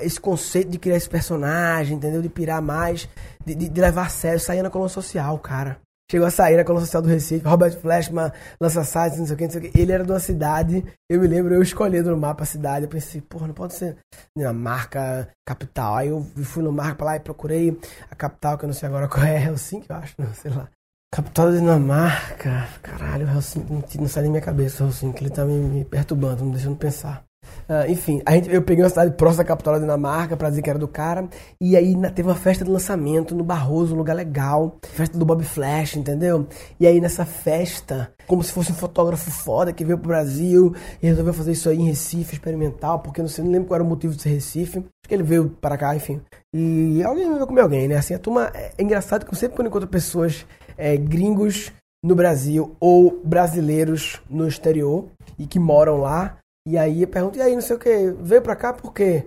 Esse 0.00 0.20
conceito 0.20 0.70
de 0.70 0.78
criar 0.78 0.96
esse 0.96 1.08
personagem, 1.08 1.96
entendeu? 1.96 2.22
De 2.22 2.28
pirar 2.28 2.62
mais, 2.62 3.08
de, 3.44 3.54
de, 3.54 3.68
de 3.68 3.80
levar 3.80 4.06
a 4.06 4.08
sério, 4.08 4.40
sair 4.40 4.62
na 4.62 4.70
coluna 4.70 4.88
social, 4.88 5.38
cara. 5.38 5.78
Chegou 6.10 6.26
a 6.26 6.30
sair 6.30 6.56
na 6.56 6.64
coluna 6.64 6.84
social 6.84 7.02
do 7.02 7.08
Recife, 7.08 7.46
Robert 7.46 7.80
Flashman 7.80 8.30
lança 8.60 8.84
sites, 8.84 9.18
não 9.18 9.26
sei 9.26 9.34
o 9.34 9.38
que, 9.38 9.44
não 9.44 9.50
sei 9.50 9.60
o 9.60 9.70
que. 9.70 9.80
Ele 9.80 9.90
era 9.90 10.04
de 10.04 10.12
uma 10.12 10.20
cidade, 10.20 10.84
eu 11.08 11.18
me 11.18 11.26
lembro, 11.26 11.54
eu 11.54 11.62
escolhendo 11.62 12.10
no 12.10 12.16
mapa 12.16 12.42
a 12.42 12.46
cidade, 12.46 12.84
eu 12.84 12.90
pensei, 12.90 13.22
porra, 13.22 13.46
não 13.46 13.54
pode 13.54 13.72
ser 13.74 13.96
na 14.36 14.52
marca 14.52 15.28
capital. 15.46 15.96
Aí 15.96 16.08
eu 16.08 16.22
fui 16.42 16.62
no 16.62 16.70
mapa 16.70 16.94
pra 16.94 17.06
lá 17.06 17.16
e 17.16 17.20
procurei 17.20 17.78
a 18.10 18.14
capital, 18.14 18.58
que 18.58 18.64
eu 18.64 18.66
não 18.66 18.74
sei 18.74 18.86
agora 18.88 19.08
qual 19.08 19.24
é, 19.24 19.42
Helsinki, 19.42 19.88
eu 19.88 19.96
acho, 19.96 20.14
não 20.20 20.34
sei 20.34 20.50
lá. 20.50 20.68
Capital 21.10 21.52
da 21.52 21.58
Dinamarca, 21.58 22.68
caralho, 22.82 23.26
Helsinki, 23.26 23.72
não, 23.72 23.82
não 24.00 24.08
sai 24.08 24.24
da 24.24 24.28
minha 24.28 24.42
cabeça, 24.42 24.84
Helsinki, 24.84 25.22
ele 25.22 25.30
tá 25.30 25.44
me, 25.46 25.54
me 25.58 25.84
perturbando, 25.86 26.44
não 26.44 26.50
deixando 26.50 26.76
pensar. 26.76 27.24
Uh, 27.68 27.90
enfim, 27.90 28.20
a 28.26 28.32
gente, 28.32 28.52
eu 28.52 28.62
peguei 28.62 28.84
uma 28.84 28.90
cidade 28.90 29.12
próxima 29.12 29.44
da 29.44 29.48
capital 29.48 29.74
da 29.74 29.80
Dinamarca 29.80 30.36
pra 30.36 30.50
dizer 30.50 30.62
que 30.62 30.70
era 30.70 30.78
do 30.78 30.88
cara. 30.88 31.28
E 31.60 31.76
aí 31.76 31.96
na, 31.96 32.10
teve 32.10 32.28
uma 32.28 32.34
festa 32.34 32.64
de 32.64 32.70
lançamento 32.70 33.34
no 33.34 33.44
Barroso, 33.44 33.94
um 33.94 33.98
lugar 33.98 34.14
legal. 34.14 34.76
Festa 34.82 35.16
do 35.16 35.24
Bob 35.24 35.42
Flash, 35.44 35.96
entendeu? 35.96 36.46
E 36.78 36.86
aí 36.86 37.00
nessa 37.00 37.24
festa, 37.24 38.12
como 38.26 38.42
se 38.42 38.52
fosse 38.52 38.72
um 38.72 38.74
fotógrafo 38.74 39.30
foda 39.30 39.72
que 39.72 39.84
veio 39.84 39.98
pro 39.98 40.08
Brasil 40.08 40.74
e 41.02 41.06
resolveu 41.06 41.32
fazer 41.32 41.52
isso 41.52 41.68
aí 41.68 41.78
em 41.78 41.86
Recife, 41.86 42.34
experimental, 42.34 43.00
porque 43.00 43.20
eu 43.20 43.24
não 43.24 43.30
sei, 43.30 43.44
não 43.44 43.52
lembro 43.52 43.68
qual 43.68 43.76
era 43.76 43.84
o 43.84 43.88
motivo 43.88 44.14
de 44.14 44.22
ser 44.22 44.30
Recife. 44.30 44.78
Acho 44.78 45.08
que 45.08 45.14
ele 45.14 45.22
veio 45.22 45.50
para 45.60 45.76
cá, 45.76 45.94
enfim. 45.94 46.20
E 46.52 47.02
alguém 47.02 47.32
veio 47.32 47.46
comer 47.46 47.62
alguém, 47.62 47.88
né? 47.88 47.96
Assim, 47.96 48.14
a 48.14 48.18
turma. 48.18 48.50
É, 48.54 48.72
é 48.78 48.82
engraçado 48.82 49.26
que 49.26 49.36
sempre 49.36 49.56
quando 49.56 49.68
encontro 49.68 49.88
pessoas 49.88 50.46
é, 50.76 50.96
gringos 50.96 51.72
no 52.04 52.14
Brasil 52.14 52.76
ou 52.78 53.20
brasileiros 53.24 54.20
no 54.28 54.46
exterior 54.46 55.06
e 55.38 55.46
que 55.46 55.58
moram 55.58 55.96
lá 55.96 56.36
e 56.66 56.78
aí 56.78 57.02
eu 57.02 57.08
pergunto, 57.08 57.38
e 57.38 57.42
aí, 57.42 57.54
não 57.54 57.62
sei 57.62 57.76
o 57.76 57.78
que, 57.78 58.14
veio 58.20 58.42
pra 58.42 58.56
cá 58.56 58.72
por 58.72 58.92
quê? 58.92 59.26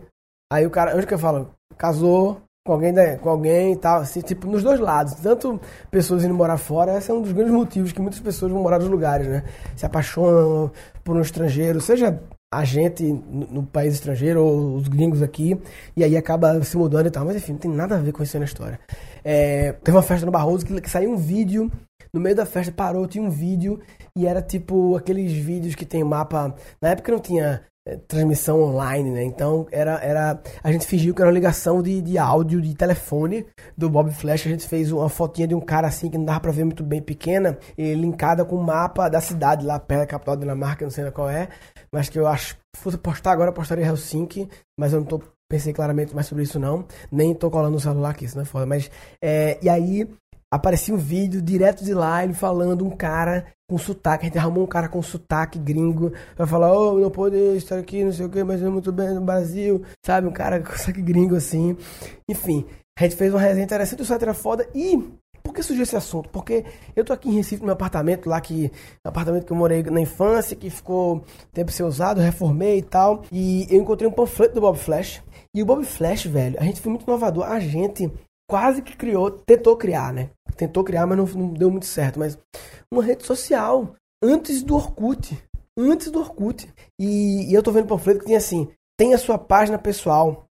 Aí 0.52 0.66
o 0.66 0.70
cara, 0.72 0.96
onde 0.96 1.06
que 1.06 1.14
eu 1.14 1.20
falo? 1.20 1.52
Casou 1.78 2.42
com 2.66 2.74
alguém, 2.74 2.92
né, 2.92 3.18
com 3.18 3.30
alguém 3.30 3.74
e 3.74 3.78
tal, 3.78 4.02
assim, 4.02 4.20
tipo, 4.22 4.48
nos 4.48 4.62
dois 4.64 4.80
lados. 4.80 5.14
Tanto 5.16 5.60
pessoas 5.90 6.24
indo 6.24 6.34
morar 6.34 6.58
fora, 6.58 6.98
esse 6.98 7.10
é 7.10 7.14
um 7.14 7.22
dos 7.22 7.32
grandes 7.32 7.54
motivos 7.54 7.94
que 7.94 8.02
muitas 8.02 8.20
pessoas 8.20 8.52
vão 8.52 8.62
morar 8.62 8.80
nos 8.80 8.90
lugares, 8.90 9.28
né? 9.28 9.44
Se 9.76 9.86
apaixonam 9.86 10.72
por 11.04 11.16
um 11.16 11.22
estrangeiro, 11.22 11.80
seja 11.80 12.20
a 12.54 12.64
gente 12.64 13.04
no, 13.04 13.48
no 13.48 13.64
país 13.64 13.94
estrangeiro 13.94 14.44
ou 14.44 14.76
os 14.76 14.88
gringos 14.88 15.22
aqui, 15.22 15.60
e 15.96 16.04
aí 16.04 16.16
acaba 16.16 16.62
se 16.64 16.78
mudando 16.78 17.08
e 17.08 17.12
tal. 17.12 17.26
Mas 17.26 17.36
enfim, 17.36 17.54
não 17.54 17.60
tem 17.60 17.72
nada 17.72 17.96
a 17.96 18.00
ver 18.00 18.12
com 18.12 18.24
isso 18.24 18.38
na 18.40 18.46
história. 18.46 18.80
É, 19.24 19.74
teve 19.74 19.98
uma 19.98 20.04
festa 20.04 20.26
no 20.26 20.32
Barroso 20.32 20.66
que, 20.66 20.82
que 20.82 20.90
saiu 20.90 21.12
um 21.12 21.18
vídeo 21.18 21.72
no 22.14 22.22
meio 22.22 22.36
da 22.36 22.46
festa 22.46 22.72
parou, 22.72 23.08
tinha 23.08 23.24
um 23.24 23.30
vídeo 23.30 23.80
e 24.16 24.26
era 24.26 24.42
tipo 24.42 24.96
aqueles 24.96 25.32
vídeos 25.32 25.76
que 25.76 25.86
tem 25.86 26.04
mapa. 26.04 26.56
Na 26.82 26.90
época 26.90 27.12
não 27.12 27.20
tinha 27.20 27.62
é, 27.88 27.96
transmissão 28.08 28.62
online, 28.62 29.12
né? 29.12 29.24
Então 29.24 29.68
era, 29.72 30.00
era 30.04 30.42
a 30.64 30.72
gente 30.72 30.86
fingiu 30.86 31.14
que 31.14 31.22
era 31.22 31.30
uma 31.30 31.34
ligação 31.34 31.82
de, 31.82 32.02
de 32.02 32.18
áudio 32.18 32.62
de 32.62 32.74
telefone 32.76 33.46
do 33.78 33.90
Bob 33.90 34.12
Flash. 34.12 34.48
A 34.48 34.50
gente 34.50 34.68
fez 34.68 34.92
uma 34.92 35.10
fotinha 35.10 35.48
de 35.48 35.56
um 35.56 35.62
cara 35.62 35.88
assim 35.88 36.10
que 36.10 36.18
não 36.18 36.26
dava 36.26 36.40
para 36.40 36.52
ver 36.52 36.64
muito 36.64 36.84
bem, 36.84 37.02
pequena, 37.02 37.58
e 37.78 37.94
linkada 37.94 38.44
com 38.44 38.56
o 38.56 38.64
mapa 38.64 39.10
da 39.10 39.22
cidade 39.22 39.66
lá 39.66 39.80
perto 39.80 40.02
da 40.02 40.08
capital 40.08 40.36
da 40.36 40.42
Dinamarca, 40.42 40.86
não 40.86 40.92
sei 40.92 41.10
qual 41.12 41.30
é, 41.30 41.50
mas 41.92 42.10
que 42.10 42.20
eu 42.20 42.28
acho 42.28 42.58
se 42.78 42.84
fosse 42.84 42.98
postar 42.98 43.32
agora, 43.32 43.50
eu 43.50 43.54
postaria 43.54 43.86
Helsinki, 43.86 44.48
mas 44.80 44.94
eu 44.94 45.00
não 45.00 45.08
tô 45.08 45.22
pensei 45.50 45.74
claramente 45.74 46.14
mais 46.14 46.28
sobre 46.28 46.44
isso 46.44 46.60
não, 46.60 46.86
nem 47.12 47.34
tô 47.34 47.50
colando 47.50 47.74
no 47.74 47.80
celular 47.80 48.10
aqui, 48.12 48.26
isso 48.26 48.36
não 48.36 48.44
é 48.44 48.46
foda, 48.46 48.66
mas 48.66 48.92
é, 49.22 49.58
e 49.62 49.70
aí 49.70 50.08
aparecia 50.52 50.94
um 50.94 50.98
vídeo 50.98 51.42
direto 51.42 51.84
de 51.84 51.94
lá, 51.94 52.24
ele 52.24 52.34
falando 52.34 52.86
um 52.86 52.90
cara 52.90 53.46
com 53.70 53.78
sotaque, 53.78 54.26
a 54.26 54.28
gente 54.28 54.38
arrumou 54.38 54.64
um 54.64 54.68
cara 54.68 54.88
com 54.88 55.02
sotaque 55.02 55.58
gringo, 55.58 56.12
pra 56.36 56.46
falar, 56.46 56.72
oh, 56.72 57.00
não 57.00 57.10
pode 57.10 57.36
estar 57.56 57.78
aqui, 57.80 58.04
não 58.04 58.12
sei 58.12 58.26
o 58.26 58.30
que, 58.30 58.44
mas 58.44 58.62
é 58.62 58.70
muito 58.70 58.92
bem 58.92 59.14
no 59.14 59.22
Brasil, 59.22 59.84
sabe, 60.06 60.28
um 60.28 60.32
cara 60.32 60.60
com 60.62 60.76
sotaque 60.76 61.02
gringo 61.02 61.36
assim, 61.36 61.76
enfim, 62.30 62.66
a 63.00 63.04
gente 63.04 63.16
fez 63.16 63.34
uma 63.34 63.42
resenha 63.42 63.66
interessante, 63.66 64.02
o 64.02 64.06
site 64.06 64.24
era 64.24 64.34
foda, 64.34 64.68
e 64.76 65.02
por 65.48 65.54
que 65.54 65.64
surgiu 65.64 65.84
esse 65.84 65.96
assunto? 65.96 66.30
Porque 66.30 66.66
eu 66.96 67.06
tô 67.06 67.14
aqui 67.14 67.30
em 67.30 67.34
Recife, 67.34 67.62
no 67.62 67.68
meu 67.68 67.74
apartamento, 67.74 68.30
lá 68.30 68.40
que. 68.42 68.70
Um 69.06 69.10
apartamento 69.10 69.46
que 69.46 69.52
eu 69.52 69.58
morei 69.58 69.82
na 69.84 70.02
infância, 70.02 70.56
que 70.56 70.70
ficou 70.70 71.24
tempo 71.54 71.72
sem 71.72 71.86
usado, 71.86 72.20
reformei 72.20 72.80
e 72.80 72.82
tal. 72.82 73.24
E 73.32 73.66
eu 73.70 73.82
encontrei 73.82 74.08
um 74.08 74.12
panfleto 74.12 74.56
do 74.56 74.62
Bob 74.62 74.78
Flash. 74.78 75.24
E 75.56 75.64
o 75.64 75.66
Bob 75.66 75.86
Flash, 75.86 76.26
velho, 76.26 76.58
a 76.60 76.64
gente 76.64 76.82
foi 76.82 76.92
muito 76.92 77.04
inovador. 77.04 77.46
A 77.46 77.60
gente 77.60 78.12
quase 78.50 78.82
que 78.82 78.96
criou, 78.96 79.32
tentou 79.32 79.78
criar, 79.78 80.12
né? 80.12 80.30
Tentou 80.58 80.84
criar, 80.84 81.08
mas 81.08 81.18
não, 81.18 81.26
não 81.26 81.54
deu 81.54 81.72
muito 81.72 81.86
certo. 81.86 82.20
Mas 82.20 82.38
uma 82.92 83.04
rede 83.04 83.26
social 83.26 83.96
antes 84.22 84.62
do 84.62 84.76
Orkut. 84.76 85.42
Antes 85.78 86.12
do 86.12 86.20
Orkut. 86.20 86.68
E, 87.00 87.50
e 87.50 87.54
eu 87.54 87.64
tô 87.64 87.72
vendo 87.72 87.86
o 87.86 87.88
panfleto 87.88 88.20
que 88.20 88.26
tinha 88.26 88.38
assim: 88.38 88.68
tem 88.98 89.14
a 89.14 89.18
sua 89.18 89.38
página 89.38 89.78
pessoal 89.78 90.46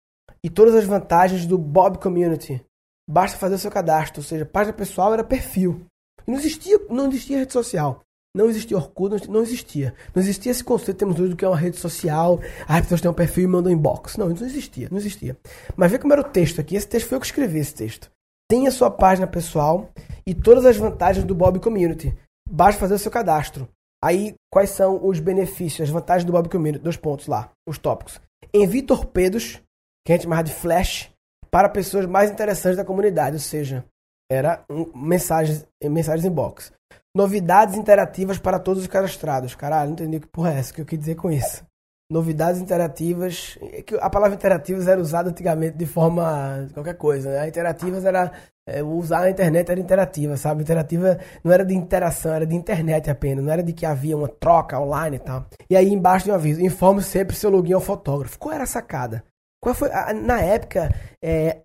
e 0.43 0.49
todas 0.49 0.75
as 0.75 0.83
vantagens 0.83 1.45
do 1.45 1.57
Bob 1.57 1.97
Community. 1.97 2.63
Basta 3.09 3.37
fazer 3.37 3.55
o 3.55 3.59
seu 3.59 3.71
cadastro, 3.71 4.21
ou 4.21 4.23
seja, 4.23 4.45
página 4.45 4.75
pessoal 4.75 5.13
era 5.13 5.23
perfil. 5.23 5.85
E 6.25 6.31
não 6.31 6.37
existia, 6.37 6.79
não 6.89 7.07
existia 7.07 7.39
rede 7.39 7.53
social. 7.53 8.01
Não 8.35 8.49
existia 8.49 8.75
Orkut, 8.75 9.29
não 9.29 9.43
existia. 9.43 9.93
Não 10.15 10.21
existia 10.21 10.51
esse 10.51 10.63
conceito 10.63 10.93
que 10.93 10.99
temos 10.99 11.19
hoje 11.19 11.29
do 11.29 11.35
que 11.35 11.45
é 11.45 11.47
uma 11.47 11.57
rede 11.57 11.77
social. 11.77 12.39
As 12.67 12.81
pessoas 12.81 13.01
têm 13.01 13.11
um 13.11 13.13
perfil 13.13 13.43
e 13.43 13.47
mandam 13.47 13.71
inbox. 13.71 14.17
Não, 14.17 14.31
isso 14.31 14.41
não 14.41 14.49
existia, 14.49 14.87
não 14.89 14.97
existia. 14.97 15.37
Mas 15.75 15.91
vê 15.91 15.99
como 15.99 16.13
era 16.13 16.21
o 16.21 16.29
texto 16.29 16.59
aqui. 16.59 16.75
Esse 16.75 16.87
texto 16.87 17.07
foi 17.07 17.17
eu 17.17 17.19
que 17.19 17.27
escrevi 17.27 17.59
esse 17.59 17.75
texto. 17.75 18.09
Tenha 18.49 18.71
sua 18.71 18.89
página 18.89 19.27
pessoal 19.27 19.89
e 20.25 20.33
todas 20.33 20.65
as 20.65 20.77
vantagens 20.77 21.25
do 21.25 21.35
Bob 21.35 21.59
Community. 21.59 22.17
Basta 22.49 22.79
fazer 22.79 22.95
o 22.95 22.99
seu 22.99 23.11
cadastro. 23.11 23.69
Aí, 24.03 24.33
quais 24.51 24.71
são 24.71 25.05
os 25.05 25.19
benefícios, 25.19 25.87
as 25.87 25.89
vantagens 25.89 26.25
do 26.25 26.33
Bob 26.33 26.49
Community? 26.49 26.83
Dois 26.83 26.97
pontos 26.97 27.27
lá, 27.27 27.51
os 27.67 27.77
tópicos. 27.77 28.19
Envie 28.53 28.81
torpedos, 28.81 29.61
que 30.05 30.11
a 30.11 30.15
gente 30.15 30.23
chama 30.23 30.43
de 30.43 30.53
flash, 30.53 31.09
para 31.53 31.69
pessoas 31.69 32.07
mais 32.07 32.31
interessantes 32.31 32.77
da 32.77 32.83
comunidade, 32.83 33.35
ou 33.35 33.39
seja, 33.39 33.85
era 34.27 34.65
um, 34.67 34.89
mensagens, 34.95 35.67
mensagens 35.83 36.25
inbox. 36.25 36.73
Novidades 37.15 37.75
interativas 37.75 38.39
para 38.39 38.57
todos 38.57 38.81
os 38.81 38.87
cadastrados. 38.87 39.53
Caralho, 39.53 39.89
não 39.89 39.93
entendi 39.93 40.17
o 40.17 40.21
que 40.21 40.27
porra 40.27 40.55
é 40.55 40.57
essa, 40.57 40.73
que 40.73 40.81
eu 40.81 40.85
quis 40.85 40.97
dizer 40.97 41.13
com 41.13 41.29
isso. 41.29 41.63
Novidades 42.11 42.59
interativas. 42.59 43.55
É 43.61 43.83
a 44.01 44.09
palavra 44.09 44.35
interativas 44.35 44.87
era 44.87 44.99
usada 44.99 45.29
antigamente 45.29 45.77
de 45.77 45.85
forma. 45.85 46.67
qualquer 46.73 46.97
coisa. 46.97 47.29
Né? 47.29 47.47
Interativas 47.47 48.03
era. 48.03 48.31
É, 48.65 48.81
usar 48.81 49.23
a 49.23 49.29
internet 49.29 49.69
era 49.69 49.79
interativa, 49.79 50.37
sabe? 50.37 50.63
Interativa 50.63 51.19
não 51.43 51.51
era 51.51 51.65
de 51.65 51.75
interação, 51.75 52.33
era 52.33 52.47
de 52.47 52.55
internet 52.55 53.11
apenas. 53.11 53.43
Não 53.43 53.51
era 53.51 53.61
de 53.61 53.73
que 53.73 53.85
havia 53.85 54.17
uma 54.17 54.27
troca 54.27 54.79
online 54.79 55.17
e 55.17 55.19
tal. 55.19 55.45
E 55.69 55.75
aí 55.75 55.91
embaixo 55.91 56.25
de 56.25 56.31
um 56.31 56.35
aviso: 56.35 56.61
informe 56.61 57.03
sempre 57.03 57.35
seu 57.35 57.51
login 57.51 57.73
ao 57.73 57.81
fotógrafo. 57.81 58.39
Qual 58.39 58.55
era 58.55 58.63
a 58.63 58.67
sacada? 58.67 59.23
Qual 59.63 59.73
foi? 59.73 59.89
Na 60.25 60.41
época, 60.41 60.93
é, 61.23 61.61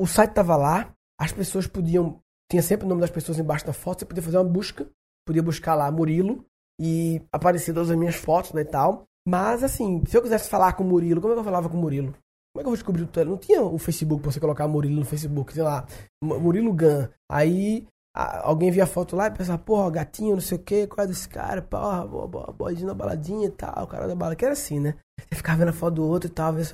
o 0.00 0.06
site 0.06 0.30
estava 0.30 0.56
lá, 0.56 0.90
as 1.20 1.32
pessoas 1.32 1.66
podiam. 1.66 2.18
Tinha 2.50 2.62
sempre 2.62 2.86
o 2.86 2.88
nome 2.88 3.02
das 3.02 3.10
pessoas 3.10 3.38
embaixo 3.38 3.66
da 3.66 3.74
foto, 3.74 4.00
você 4.00 4.06
podia 4.06 4.22
fazer 4.22 4.38
uma 4.38 4.48
busca, 4.48 4.88
podia 5.26 5.42
buscar 5.42 5.74
lá 5.74 5.90
Murilo 5.90 6.46
e 6.80 7.20
aparecer 7.30 7.74
todas 7.74 7.90
as 7.90 7.96
minhas 7.96 8.14
fotos 8.14 8.54
né, 8.54 8.62
e 8.62 8.64
tal. 8.64 9.04
Mas 9.28 9.62
assim, 9.62 10.02
se 10.06 10.16
eu 10.16 10.22
quisesse 10.22 10.48
falar 10.48 10.72
com 10.72 10.82
o 10.82 10.86
Murilo, 10.86 11.20
como 11.20 11.34
é 11.34 11.36
que 11.36 11.40
eu 11.40 11.44
falava 11.44 11.68
com 11.68 11.76
o 11.76 11.80
Murilo? 11.80 12.12
Como 12.54 12.60
é 12.60 12.62
que 12.62 12.66
eu 12.66 12.70
vou 12.70 12.74
descobrir 12.74 13.02
o 13.02 13.24
Não 13.24 13.36
tinha 13.36 13.62
o 13.62 13.78
Facebook 13.78 14.22
pra 14.22 14.32
você 14.32 14.40
colocar 14.40 14.66
Murilo 14.66 14.96
no 14.96 15.04
Facebook, 15.04 15.52
sei 15.52 15.62
lá, 15.62 15.86
Murilo 16.24 16.72
Gun. 16.72 17.06
Aí 17.30 17.86
a, 18.16 18.48
alguém 18.48 18.70
via 18.70 18.84
a 18.84 18.86
foto 18.86 19.14
lá 19.14 19.26
e 19.26 19.30
pensava, 19.30 19.58
porra, 19.58 19.90
gatinho, 19.90 20.34
não 20.34 20.40
sei 20.40 20.56
o 20.56 20.62
que, 20.62 20.86
qual 20.86 21.04
é 21.04 21.08
desse 21.08 21.28
cara, 21.28 21.60
porra, 21.60 22.06
boidinho 22.52 22.88
na 22.88 22.94
baladinha 22.94 23.46
e 23.46 23.50
tal, 23.50 23.84
o 23.84 23.86
cara 23.86 24.08
da 24.08 24.14
bala, 24.14 24.36
que 24.36 24.44
era 24.44 24.52
assim, 24.52 24.80
né? 24.80 24.94
Você 25.20 25.36
ficava 25.36 25.58
vendo 25.58 25.68
a 25.68 25.72
foto 25.72 25.94
do 25.94 26.06
outro 26.06 26.28
e 26.28 26.32
tal, 26.32 26.52
ver 26.52 26.64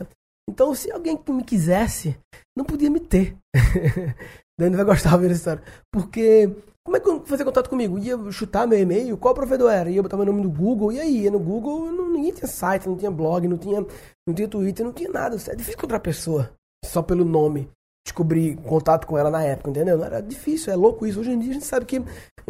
então, 0.49 0.75
se 0.75 0.91
alguém 0.91 1.21
me 1.29 1.45
quisesse, 1.45 2.17
não 2.57 2.65
podia 2.65 2.89
me 2.89 2.99
ter. 2.99 3.37
Dani 4.59 4.75
vai 4.75 4.85
gostar 4.87 5.11
de 5.11 5.19
ver 5.19 5.27
essa 5.27 5.35
história. 5.35 5.63
Porque, 5.93 6.51
como 6.83 6.97
é 6.97 7.01
que 7.01 7.07
eu 7.07 7.23
fazer 7.27 7.45
contato 7.45 7.69
comigo? 7.69 7.99
Ia 7.99 8.17
chutar 8.33 8.67
meu 8.67 8.79
e-mail? 8.79 9.19
Qual 9.19 9.35
provedor 9.35 9.71
era? 9.71 9.91
Ia 9.91 10.03
botar 10.03 10.17
meu 10.17 10.25
nome 10.25 10.41
no 10.41 10.51
Google? 10.51 10.91
E 10.91 11.01
aí? 11.01 11.29
No 11.29 11.39
Google, 11.39 11.93
não, 11.93 12.11
ninguém 12.11 12.33
tinha 12.33 12.49
site, 12.49 12.89
não 12.89 12.97
tinha 12.97 13.11
blog, 13.11 13.47
não 13.47 13.59
tinha, 13.59 13.85
não 14.27 14.35
tinha 14.35 14.49
Twitter, 14.49 14.87
não 14.87 14.93
tinha 14.95 15.11
nada. 15.11 15.37
É 15.37 15.55
difícil 15.55 15.75
encontrar 15.75 16.01
pessoa 16.01 16.51
só 16.83 17.03
pelo 17.03 17.27
nome. 17.27 17.69
Descobrir 18.09 18.57
contato 18.57 19.07
com 19.07 19.19
ela 19.19 19.31
na 19.31 19.43
época, 19.43 19.69
entendeu? 19.69 20.03
Era 20.03 20.23
difícil, 20.23 20.73
é 20.73 20.77
louco 20.77 21.07
isso. 21.07 21.21
Hoje 21.21 21.31
em 21.31 21.39
dia 21.39 21.51
a 21.51 21.55
gente 21.55 21.67
sabe 21.67 21.85
que 21.85 22.03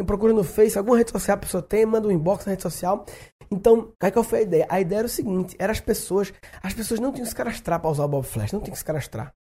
procura 0.05 0.31
no 0.31 0.43
Face, 0.43 0.77
alguma 0.77 0.97
rede 0.97 1.11
social 1.11 1.35
a 1.35 1.39
pessoa 1.39 1.61
tem, 1.61 1.85
manda 1.85 2.07
um 2.07 2.11
inbox 2.11 2.45
na 2.45 2.51
rede 2.51 2.63
social. 2.63 3.05
Então, 3.51 3.91
qual 4.13 4.23
foi 4.23 4.39
a 4.39 4.41
ideia? 4.43 4.67
A 4.69 4.79
ideia 4.79 4.99
era 4.99 5.05
o 5.07 5.09
seguinte, 5.09 5.55
era 5.59 5.71
as 5.71 5.81
pessoas, 5.81 6.31
as 6.63 6.73
pessoas 6.73 6.99
não 6.99 7.11
tinham 7.11 7.23
que 7.25 7.29
se 7.29 7.35
cadastrar 7.35 7.79
para 7.81 7.89
usar 7.89 8.05
o 8.05 8.07
Bob 8.07 8.25
Flash, 8.25 8.53
não 8.53 8.61
tinham 8.61 8.71
que 8.71 8.79
se 8.79 8.85
cadastrar. 8.85 9.33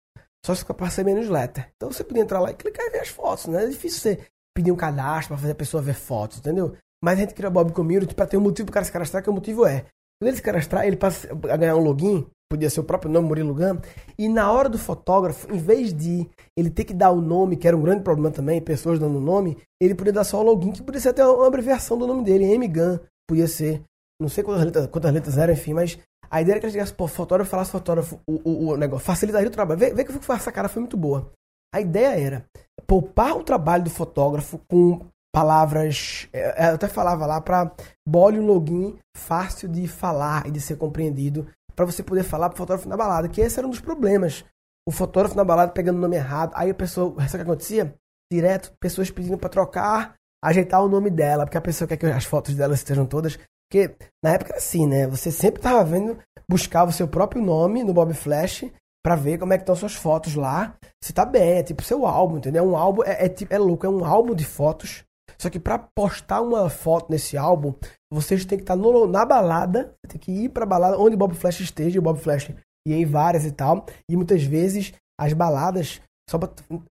Só 0.45 0.55
se 0.55 0.65
para 0.65 0.87
receber 0.87 1.13
newsletter. 1.13 1.69
Então 1.77 1.93
você 1.93 2.03
podia 2.03 2.23
entrar 2.23 2.41
lá 2.41 2.51
e 2.51 2.55
clicar 2.55 2.87
e 2.87 2.91
ver 2.91 3.01
as 3.01 3.09
fotos, 3.09 3.47
né? 3.47 3.65
É 3.65 3.69
difícil 3.69 4.01
você 4.01 4.19
pedir 4.55 4.73
um 4.73 4.77
cadastro 4.77 5.29
para 5.29 5.39
fazer 5.39 5.53
a 5.53 5.57
pessoa 5.57 5.83
ver 5.83 5.95
fotos, 5.95 6.39
entendeu? 6.39 6.75
Mas 7.05 7.19
a 7.19 7.23
gente 7.23 7.35
criou 7.35 7.51
o 7.51 7.53
Bob 7.53 7.73
Community 7.73 8.15
para 8.15 8.27
ter 8.27 8.37
um 8.37 8.41
motivo 8.41 8.67
para 8.67 8.71
o 8.71 8.75
cara 8.75 8.85
se 8.87 8.93
cadastrar, 8.93 9.23
que 9.23 9.29
o 9.29 9.33
motivo 9.33 9.67
é, 9.67 9.85
quando 10.21 10.29
ele 10.29 10.37
se 10.37 10.43
cadastrar, 10.43 10.87
ele 10.87 10.97
passa 10.97 11.29
a 11.29 11.57
ganhar 11.57 11.77
um 11.77 11.81
login, 11.81 12.27
podia 12.51 12.71
ser 12.71 12.81
o 12.81 12.85
próprio 12.85 13.11
nome, 13.11 13.29
Murilo 13.29 13.55
Gam, 13.55 13.81
e 14.19 14.29
na 14.29 14.51
hora 14.51 14.69
do 14.69 14.79
fotógrafo, 14.79 15.53
em 15.53 15.59
vez 15.59 15.93
de 15.93 16.29
ele 16.57 16.71
ter 16.71 16.85
que 16.85 16.95
dar 16.95 17.11
o 17.11 17.21
nome, 17.21 17.57
que 17.57 17.67
era 17.67 17.77
um 17.77 17.83
grande 17.83 18.03
problema 18.03 18.31
também, 18.31 18.61
pessoas 18.61 18.99
dando 18.99 19.21
nome, 19.21 19.59
ele 19.81 19.95
podia 19.95 20.13
dar 20.13 20.25
só 20.25 20.41
o 20.41 20.45
login, 20.45 20.73
que 20.73 20.83
podia 20.83 21.01
ser 21.01 21.11
até 21.11 21.27
uma 21.27 21.47
abreviação 21.47 21.99
do 21.99 22.07
nome 22.07 22.25
dele, 22.25 22.45
M-Gun, 22.45 22.99
podia 23.29 23.49
ser 23.49 23.83
não 24.21 24.29
sei 24.29 24.43
quantas 24.43 24.65
letras, 24.65 24.87
quantas 24.87 25.13
letras 25.13 25.37
eram, 25.37 25.53
enfim, 25.53 25.75
mas 25.75 25.99
a 26.31 26.41
ideia 26.41 26.55
era 26.55 26.61
que 26.61 26.67
ele 26.67 26.73
chegasse, 26.73 26.93
pô, 26.93 27.07
fotógrafo, 27.07 27.51
falasse 27.51 27.71
fotógrafo, 27.71 28.19
o, 28.27 28.41
o, 28.45 28.69
o 28.73 28.77
negócio, 28.77 29.05
facilitaria 29.05 29.49
o 29.49 29.51
trabalho. 29.51 29.79
Vê, 29.79 29.93
vê 29.93 30.05
que 30.05 30.13
essa 30.33 30.53
cara 30.53 30.69
foi 30.69 30.81
muito 30.81 30.97
boa. 30.97 31.31
A 31.75 31.81
ideia 31.81 32.19
era 32.19 32.45
poupar 32.87 33.37
o 33.37 33.45
trabalho 33.45 33.85
do 33.85 33.91
fotógrafo 33.91 34.59
com 34.69 35.01
palavras. 35.35 36.29
É, 36.33 36.65
é, 36.65 36.71
eu 36.71 36.75
até 36.75 36.89
falava 36.89 37.27
lá 37.27 37.41
para 37.41 37.71
bole 38.09 38.39
um 38.39 38.47
login 38.47 38.99
fácil 39.15 39.69
de 39.69 39.87
falar 39.87 40.47
e 40.47 40.51
de 40.51 40.61
ser 40.61 40.77
compreendido, 40.77 41.47
para 41.77 41.85
você 41.85 42.03
poder 42.03 42.25
falar 42.25 42.49
pro 42.49 42.59
fotógrafo 42.59 42.89
na 42.89 42.97
balada, 42.97 43.29
que 43.29 43.41
esse 43.41 43.59
era 43.59 43.67
um 43.67 43.71
dos 43.71 43.81
problemas. 43.81 44.45
O 44.89 44.91
fotógrafo 44.91 45.37
na 45.37 45.45
balada 45.45 45.73
pegando 45.73 45.99
o 45.99 46.01
nome 46.01 46.17
errado, 46.17 46.53
aí 46.55 46.71
a 46.71 46.75
pessoa, 46.75 47.15
sabe 47.29 47.29
o 47.29 47.31
que 47.31 47.51
acontecia? 47.51 47.95
Direto, 48.33 48.73
pessoas 48.81 49.11
pedindo 49.11 49.39
para 49.39 49.49
trocar, 49.49 50.15
ajeitar 50.43 50.83
o 50.83 50.89
nome 50.89 51.11
dela, 51.11 51.45
porque 51.45 51.59
a 51.59 51.61
pessoa 51.61 51.87
quer 51.87 51.97
que 51.97 52.07
as 52.07 52.25
fotos 52.25 52.55
dela 52.55 52.75
estejam 52.75 53.07
todas 53.07 53.39
porque 53.69 53.97
na 54.23 54.35
época 54.35 54.51
era 54.53 54.59
assim, 54.59 54.87
né? 54.87 55.07
Você 55.07 55.31
sempre 55.31 55.61
tava 55.61 55.85
vendo, 55.85 56.19
buscava 56.49 56.91
o 56.91 56.95
seu 56.95 57.09
próprio 57.09 57.43
nome 57.43 57.83
no 57.83 57.93
Bob 57.93 58.15
Flash 58.15 58.65
para 59.05 59.17
ver 59.17 59.39
como 59.39 59.53
é 59.53 59.57
que 59.57 59.63
estão 59.63 59.75
suas 59.75 59.95
fotos 59.95 60.35
lá. 60.35 60.77
Se 61.03 61.13
tá 61.13 61.25
bem, 61.25 61.59
é 61.59 61.63
tipo 61.63 61.83
seu 61.83 62.07
álbum, 62.07 62.39
entendeu? 62.39 62.65
Um 62.65 62.77
álbum 62.77 63.03
é, 63.03 63.27
é, 63.27 63.35
é 63.51 63.59
louco, 63.59 63.87
é 63.87 63.89
um 63.89 64.05
álbum 64.05 64.35
de 64.35 64.45
fotos. 64.45 65.05
Só 65.39 65.51
que 65.51 65.59
para 65.59 65.79
postar 65.79 66.41
uma 66.41 66.69
foto 66.71 67.11
nesse 67.11 67.37
álbum, 67.37 67.75
vocês 68.11 68.45
têm 68.45 68.59
que 68.59 68.65
estar 68.65 68.77
tá 68.77 68.81
no, 68.81 69.07
na 69.07 69.25
balada, 69.25 69.95
tem 70.09 70.19
que 70.19 70.31
ir 70.31 70.49
pra 70.49 70.65
balada 70.65 70.99
onde 70.99 71.15
o 71.15 71.19
Bob 71.19 71.35
Flash 71.35 71.61
esteja, 71.61 71.99
o 71.99 72.03
Bob 72.03 72.19
Flash 72.19 72.51
ia 72.87 72.97
em 72.97 73.05
várias 73.05 73.45
e 73.45 73.53
tal. 73.53 73.85
E 74.09 74.17
muitas 74.17 74.43
vezes 74.45 74.93
as 75.19 75.33
baladas 75.33 76.01
só 76.29 76.39
para 76.39 76.51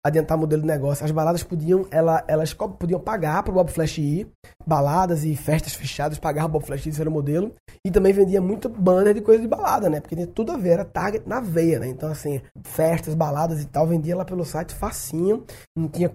adiantar 0.04 0.36
o 0.36 0.40
modelo 0.40 0.62
de 0.62 0.66
negócio, 0.66 1.04
as 1.04 1.12
baladas 1.12 1.44
podiam, 1.44 1.86
ela, 1.92 2.24
elas 2.26 2.52
podiam 2.52 2.98
pagar 2.98 3.44
para 3.44 3.52
o 3.52 3.54
Bob 3.54 3.70
Flash 3.70 3.98
ir, 3.98 4.28
baladas 4.66 5.24
e 5.24 5.36
festas 5.36 5.72
fechadas, 5.72 6.18
pagar 6.18 6.46
o 6.46 6.48
Bob 6.48 6.66
Flash 6.66 6.86
ir, 6.86 6.92
ser 6.92 7.06
o 7.06 7.12
modelo, 7.12 7.54
e 7.86 7.92
também 7.92 8.12
vendia 8.12 8.40
muito 8.40 8.68
banner 8.68 9.14
de 9.14 9.20
coisa 9.20 9.40
de 9.40 9.46
balada, 9.46 9.88
né? 9.88 10.00
Porque 10.00 10.16
tinha 10.16 10.26
tudo 10.26 10.50
a 10.50 10.56
ver, 10.56 10.70
era 10.70 10.84
target 10.84 11.28
na 11.28 11.40
veia, 11.40 11.78
né? 11.78 11.86
Então, 11.86 12.10
assim, 12.10 12.40
festas, 12.64 13.14
baladas 13.14 13.62
e 13.62 13.66
tal, 13.66 13.86
vendia 13.86 14.16
lá 14.16 14.24
pelo 14.24 14.44
site 14.44 14.74
facinho, 14.74 15.44
não 15.76 15.86
tinha 15.88 16.10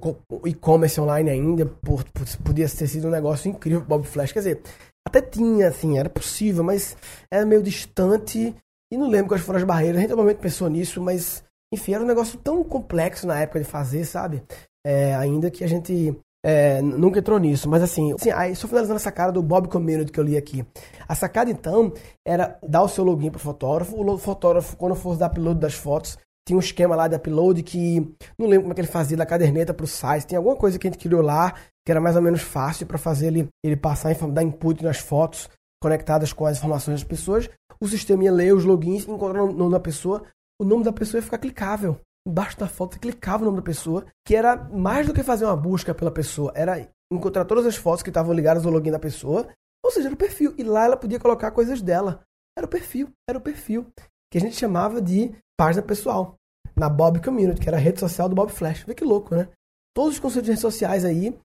e-commerce 0.46 1.00
online 1.00 1.30
ainda, 1.30 1.66
por, 1.66 2.04
por, 2.04 2.26
podia 2.44 2.68
ter 2.68 2.88
sido 2.88 3.08
um 3.08 3.12
negócio 3.12 3.50
incrível 3.50 3.80
pro 3.80 3.90
Bob 3.98 4.06
Flash, 4.06 4.34
quer 4.34 4.40
dizer, 4.40 4.62
até 5.08 5.22
tinha, 5.22 5.70
assim, 5.70 5.98
era 5.98 6.10
possível, 6.10 6.66
mas 6.66 6.98
era 7.32 7.46
meio 7.46 7.64
distante, 7.64 8.54
e 8.92 8.98
não 8.98 9.08
lembro 9.08 9.30
quais 9.30 9.44
foram 9.44 9.60
as 9.60 9.64
barreiras, 9.64 9.98
a 9.98 10.02
gente 10.02 10.10
normalmente 10.10 10.40
pensou 10.40 10.70
nisso, 10.70 11.02
mas 11.02 11.46
enfim, 11.74 11.94
era 11.94 12.04
um 12.04 12.08
negócio 12.08 12.38
tão 12.40 12.64
complexo 12.64 13.28
na 13.28 13.40
época 13.40 13.60
de 13.60 13.66
fazer, 13.66 14.06
sabe? 14.06 14.44
É, 14.86 15.16
ainda 15.16 15.50
que 15.50 15.64
a 15.64 15.68
gente 15.68 16.16
é, 16.46 16.82
nunca 16.82 17.20
entrou 17.20 17.40
nisso. 17.40 17.68
Mas 17.68 17.82
assim, 17.82 18.14
assim, 18.14 18.30
aí 18.30 18.56
só 18.56 18.68
finalizando 18.68 18.98
a 18.98 19.00
sacada 19.00 19.32
do 19.32 19.42
Bob 19.42 19.68
Community 19.68 20.12
que 20.12 20.20
eu 20.20 20.24
li 20.24 20.38
aqui. 20.38 20.66
A 21.08 21.16
sacada, 21.16 21.50
então, 21.50 21.92
era 22.26 22.60
dar 22.62 22.84
o 22.84 22.88
seu 22.88 23.04
login 23.04 23.32
pro 23.32 23.40
fotógrafo. 23.40 24.00
O 24.00 24.18
fotógrafo, 24.18 24.78
quando 24.78 24.96
fosse 24.96 25.20
dar 25.20 25.28
upload 25.28 25.60
das 25.60 25.74
fotos, 25.74 26.18
tinha 26.48 26.56
um 26.56 26.60
esquema 26.60 26.96
lá 26.96 27.08
de 27.08 27.16
upload 27.16 27.64
que 27.64 28.00
não 28.38 28.48
lembro 28.48 28.62
como 28.62 28.74
é 28.74 28.76
que 28.76 28.82
ele 28.82 28.88
fazia 28.88 29.18
da 29.18 29.26
caderneta 29.26 29.74
para 29.74 29.84
o 29.84 29.88
site. 29.88 30.28
Tem 30.28 30.38
alguma 30.38 30.56
coisa 30.56 30.78
que 30.78 30.88
a 30.88 30.92
gente 30.92 31.02
criou 31.02 31.22
lá 31.22 31.56
que 31.86 31.92
era 31.92 32.02
mais 32.02 32.16
ou 32.16 32.22
menos 32.22 32.42
fácil 32.42 32.88
para 32.88 32.98
fazer 32.98 33.28
ele, 33.28 33.48
ele 33.64 33.76
passar, 33.76 34.14
dar 34.32 34.44
input 34.44 34.84
nas 34.84 34.98
fotos 34.98 35.50
conectadas 35.82 36.34
com 36.34 36.46
as 36.46 36.58
informações 36.58 37.02
das 37.02 37.08
pessoas. 37.08 37.50
O 37.80 37.88
sistema 37.88 38.24
ia 38.24 38.32
ler 38.32 38.56
os 38.56 38.66
logins, 38.66 39.08
encontrar 39.08 39.44
o 39.44 39.54
nome 39.54 39.72
da 39.72 39.80
pessoa, 39.80 40.24
o 40.60 40.66
nome 40.66 40.84
da 40.84 40.94
pessoa 40.94 41.20
ia 41.20 41.24
ficar 41.24 41.38
clicável. 41.38 42.00
Embaixo 42.28 42.58
da 42.58 42.68
foto 42.68 42.94
você 42.94 43.00
clicava 43.00 43.44
o 43.44 43.46
nome 43.46 43.58
da 43.58 43.64
pessoa, 43.64 44.06
que 44.26 44.36
era 44.36 44.56
mais 44.56 45.06
do 45.06 45.14
que 45.14 45.22
fazer 45.22 45.46
uma 45.46 45.56
busca 45.56 45.94
pela 45.94 46.10
pessoa, 46.12 46.52
era 46.56 46.90
encontrar 47.12 47.46
todas 47.46 47.66
as 47.66 47.76
fotos 47.76 48.02
que 48.02 48.10
estavam 48.10 48.34
ligadas 48.34 48.66
ao 48.66 48.72
login 48.72 48.92
da 48.92 49.00
pessoa, 49.00 49.48
ou 49.84 49.92
seja, 49.92 50.08
era 50.08 50.16
o 50.16 50.18
perfil. 50.18 50.54
E 50.58 50.64
lá 50.64 50.86
ela 50.86 50.98
podia 50.98 51.20
colocar 51.20 51.52
coisas 51.52 51.82
dela. 51.82 52.24
Era 52.58 52.66
o 52.66 52.70
perfil, 52.70 53.10
era 53.30 53.38
o 53.38 53.42
perfil. 53.42 53.86
Que 54.32 54.40
a 54.40 54.42
gente 54.42 54.56
chamava 54.56 55.00
de 55.00 55.36
página 55.56 55.84
pessoal. 55.84 56.36
Na 56.76 56.90
Bob 56.90 57.22
Community, 57.22 57.62
que 57.62 57.70
era 57.70 57.78
a 57.78 57.80
rede 57.80 58.00
social 58.00 58.28
do 58.28 58.36
Bob 58.36 58.52
Flash. 58.52 58.84
Vê 58.84 58.96
que 58.96 59.06
louco, 59.06 59.36
né? 59.36 59.48
Todos 59.96 60.16
os 60.16 60.20
conceitos 60.20 60.46
de 60.46 60.52
redes 60.52 60.62
sociais 60.62 61.06
aí. 61.06 61.38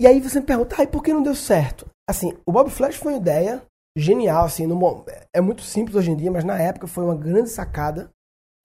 E 0.00 0.06
aí 0.06 0.20
você 0.20 0.38
me 0.38 0.46
pergunta, 0.46 0.76
ah, 0.78 0.84
e 0.84 0.86
por 0.86 1.02
que 1.02 1.12
não 1.12 1.22
deu 1.22 1.34
certo? 1.34 1.86
Assim, 2.08 2.32
o 2.46 2.52
Bob 2.52 2.70
Flash 2.70 2.94
foi 2.94 3.12
uma 3.12 3.18
ideia 3.18 3.62
genial, 3.96 4.44
assim, 4.44 4.64
no, 4.64 5.04
é 5.34 5.40
muito 5.40 5.62
simples 5.62 5.96
hoje 5.96 6.12
em 6.12 6.16
dia, 6.16 6.30
mas 6.30 6.44
na 6.44 6.56
época 6.56 6.86
foi 6.86 7.04
uma 7.04 7.16
grande 7.16 7.50
sacada 7.50 8.08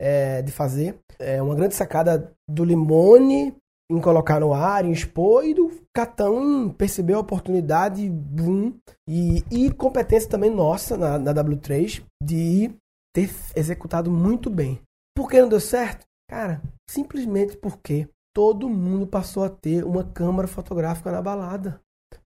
é, 0.03 0.41
de 0.41 0.51
fazer. 0.51 0.99
É 1.17 1.41
uma 1.41 1.55
grande 1.55 1.75
sacada 1.75 2.33
do 2.49 2.65
Limone 2.65 3.55
em 3.89 4.01
colocar 4.01 4.39
no 4.39 4.53
ar, 4.53 4.83
em 4.83 4.91
expor, 4.91 5.45
e 5.45 5.53
do 5.53 5.71
Catão 5.95 6.65
em 6.65 6.69
perceber 6.69 7.13
a 7.13 7.19
oportunidade, 7.19 8.09
boom, 8.09 8.73
e, 9.07 9.43
e 9.49 9.71
competência 9.71 10.29
também 10.29 10.49
nossa 10.49 10.97
na, 10.97 11.17
na 11.17 11.33
W3 11.33 12.03
de 12.21 12.71
ter 13.15 13.29
executado 13.55 14.11
muito 14.11 14.49
bem. 14.49 14.81
Por 15.15 15.29
que 15.29 15.39
não 15.39 15.47
deu 15.47 15.59
certo? 15.59 16.05
Cara, 16.29 16.61
simplesmente 16.89 17.55
porque 17.55 18.09
todo 18.35 18.67
mundo 18.67 19.05
passou 19.05 19.43
a 19.43 19.49
ter 19.49 19.85
uma 19.85 20.03
câmera 20.03 20.47
fotográfica 20.47 21.11
na 21.11 21.21
balada. 21.21 21.79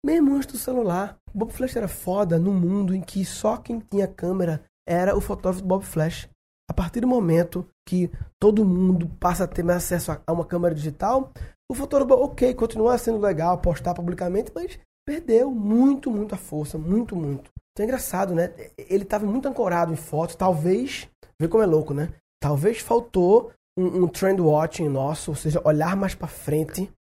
Mesmo 0.04 0.36
antes 0.36 0.48
do 0.48 0.58
celular. 0.58 1.18
Bob 1.34 1.52
Flash 1.52 1.76
era 1.76 1.88
foda 1.88 2.40
no 2.40 2.54
mundo 2.54 2.96
em 2.96 3.02
que 3.02 3.26
só 3.26 3.58
quem 3.58 3.80
tinha 3.80 4.08
câmera 4.08 4.64
era 4.88 5.16
o 5.16 5.22
fotógrafo 5.22 5.66
Bob 5.66 5.84
Flash. 5.84 6.30
A 6.70 6.74
partir 6.74 7.00
do 7.00 7.08
momento 7.08 7.66
que 7.88 8.12
todo 8.40 8.66
mundo 8.66 9.08
passa 9.20 9.46
a 9.46 9.48
ter 9.48 9.64
mais 9.64 9.78
acesso 9.78 10.12
a 10.12 10.32
uma 10.32 10.46
câmera 10.46 10.76
digital, 10.76 11.32
o 11.70 11.76
fotógrafo, 11.76 12.24
ok, 12.24 12.54
continua 12.54 12.98
sendo 12.98 13.20
legal 13.20 13.58
postar 13.60 13.94
publicamente, 13.94 14.52
mas 14.54 14.80
perdeu 15.06 15.50
muito, 15.52 16.12
muito 16.12 16.36
a 16.36 16.38
força, 16.38 16.78
muito, 16.78 17.16
muito. 17.16 17.50
Então 17.72 17.84
é 17.84 17.88
engraçado, 17.88 18.36
né? 18.36 18.54
Ele 18.78 19.04
estava 19.04 19.26
muito 19.26 19.48
ancorado 19.48 19.94
em 19.94 19.96
fotos, 19.96 20.36
talvez, 20.36 21.08
vê 21.40 21.48
como 21.48 21.64
é 21.64 21.66
louco, 21.66 21.94
né? 21.94 22.10
Talvez 22.42 22.80
faltou 22.80 23.52
um, 23.78 24.04
um 24.04 24.08
trend 24.08 24.42
watching 24.42 24.90
nosso, 24.90 25.32
ou 25.32 25.36
seja, 25.36 25.62
olhar 25.64 25.96
mais 25.96 26.16
para 26.16 26.28
frente 26.28 26.92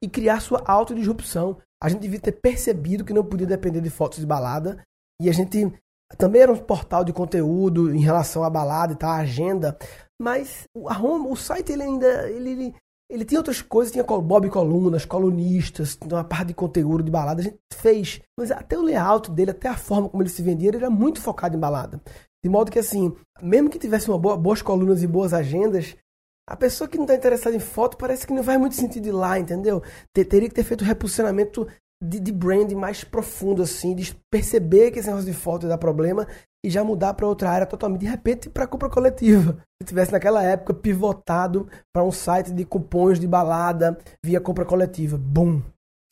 e 0.00 0.08
criar 0.08 0.40
sua 0.40 0.62
autodisrupção. 0.64 1.58
A 1.82 1.88
gente 1.88 2.00
devia 2.00 2.20
ter 2.20 2.32
percebido 2.32 3.04
que 3.04 3.12
não 3.12 3.24
podia 3.24 3.46
depender 3.46 3.80
de 3.80 3.90
fotos 3.90 4.18
de 4.18 4.26
balada 4.26 4.82
e 5.20 5.28
a 5.28 5.32
gente 5.32 5.72
também 6.16 6.42
era 6.42 6.52
um 6.52 6.56
portal 6.56 7.04
de 7.04 7.12
conteúdo 7.12 7.94
em 7.94 8.00
relação 8.00 8.44
à 8.44 8.50
balada 8.50 8.92
e 8.92 8.96
tal, 8.96 9.10
a 9.10 9.18
agenda, 9.18 9.76
mas 10.20 10.64
o, 10.74 10.90
Roma, 10.92 11.28
o 11.28 11.36
site 11.36 11.72
ele 11.72 11.82
ainda 11.82 12.30
ele, 12.30 12.50
ele, 12.50 12.74
ele 13.10 13.24
tinha 13.24 13.38
outras 13.38 13.60
coisas, 13.60 13.92
tinha 13.92 14.04
Bob 14.04 14.48
Colunas, 14.48 15.04
colunistas, 15.04 15.98
uma 16.02 16.24
parte 16.24 16.48
de 16.48 16.54
conteúdo 16.54 17.02
de 17.02 17.10
balada, 17.10 17.40
a 17.40 17.44
gente 17.44 17.58
fez, 17.72 18.20
mas 18.38 18.50
até 18.50 18.78
o 18.78 18.82
layout 18.82 19.30
dele, 19.30 19.50
até 19.50 19.68
a 19.68 19.76
forma 19.76 20.08
como 20.08 20.22
ele 20.22 20.30
se 20.30 20.42
vendia, 20.42 20.68
ele 20.68 20.78
era 20.78 20.90
muito 20.90 21.20
focado 21.20 21.56
em 21.56 21.60
balada. 21.60 22.00
De 22.42 22.50
modo 22.50 22.70
que 22.70 22.78
assim, 22.78 23.14
mesmo 23.42 23.70
que 23.70 23.78
tivesse 23.78 24.08
uma 24.08 24.18
boa, 24.18 24.36
boas 24.36 24.60
colunas 24.60 25.02
e 25.02 25.06
boas 25.06 25.32
agendas, 25.32 25.96
a 26.46 26.56
pessoa 26.56 26.86
que 26.86 26.98
não 26.98 27.04
está 27.04 27.14
interessada 27.14 27.56
em 27.56 27.60
foto 27.60 27.96
parece 27.96 28.26
que 28.26 28.32
não 28.32 28.42
faz 28.42 28.60
muito 28.60 28.74
sentido 28.74 29.06
ir 29.06 29.12
lá, 29.12 29.38
entendeu? 29.38 29.82
Teria 30.12 30.48
que 30.48 30.54
ter 30.54 30.62
feito 30.62 30.82
o 30.82 30.84
reposicionamento 30.84 31.66
de, 32.04 32.20
de 32.20 32.32
brand 32.32 32.70
mais 32.72 33.02
profundo, 33.02 33.62
assim, 33.62 33.94
de 33.94 34.14
perceber 34.30 34.90
que 34.90 34.98
esse 34.98 35.08
negócio 35.08 35.30
de 35.30 35.36
foto 35.36 35.66
dá 35.66 35.78
problema 35.78 36.26
e 36.64 36.70
já 36.70 36.82
mudar 36.82 37.14
para 37.14 37.26
outra 37.26 37.50
área 37.50 37.66
totalmente, 37.66 38.00
de 38.00 38.06
repente, 38.06 38.48
para 38.48 38.66
compra 38.66 38.88
coletiva. 38.88 39.58
Se 39.80 39.88
tivesse 39.88 40.12
naquela 40.12 40.42
época 40.42 40.72
pivotado 40.72 41.68
para 41.92 42.04
um 42.04 42.12
site 42.12 42.52
de 42.52 42.64
cupons 42.64 43.20
de 43.20 43.26
balada 43.26 43.98
via 44.24 44.40
compra 44.40 44.64
coletiva. 44.64 45.18
Bum! 45.18 45.62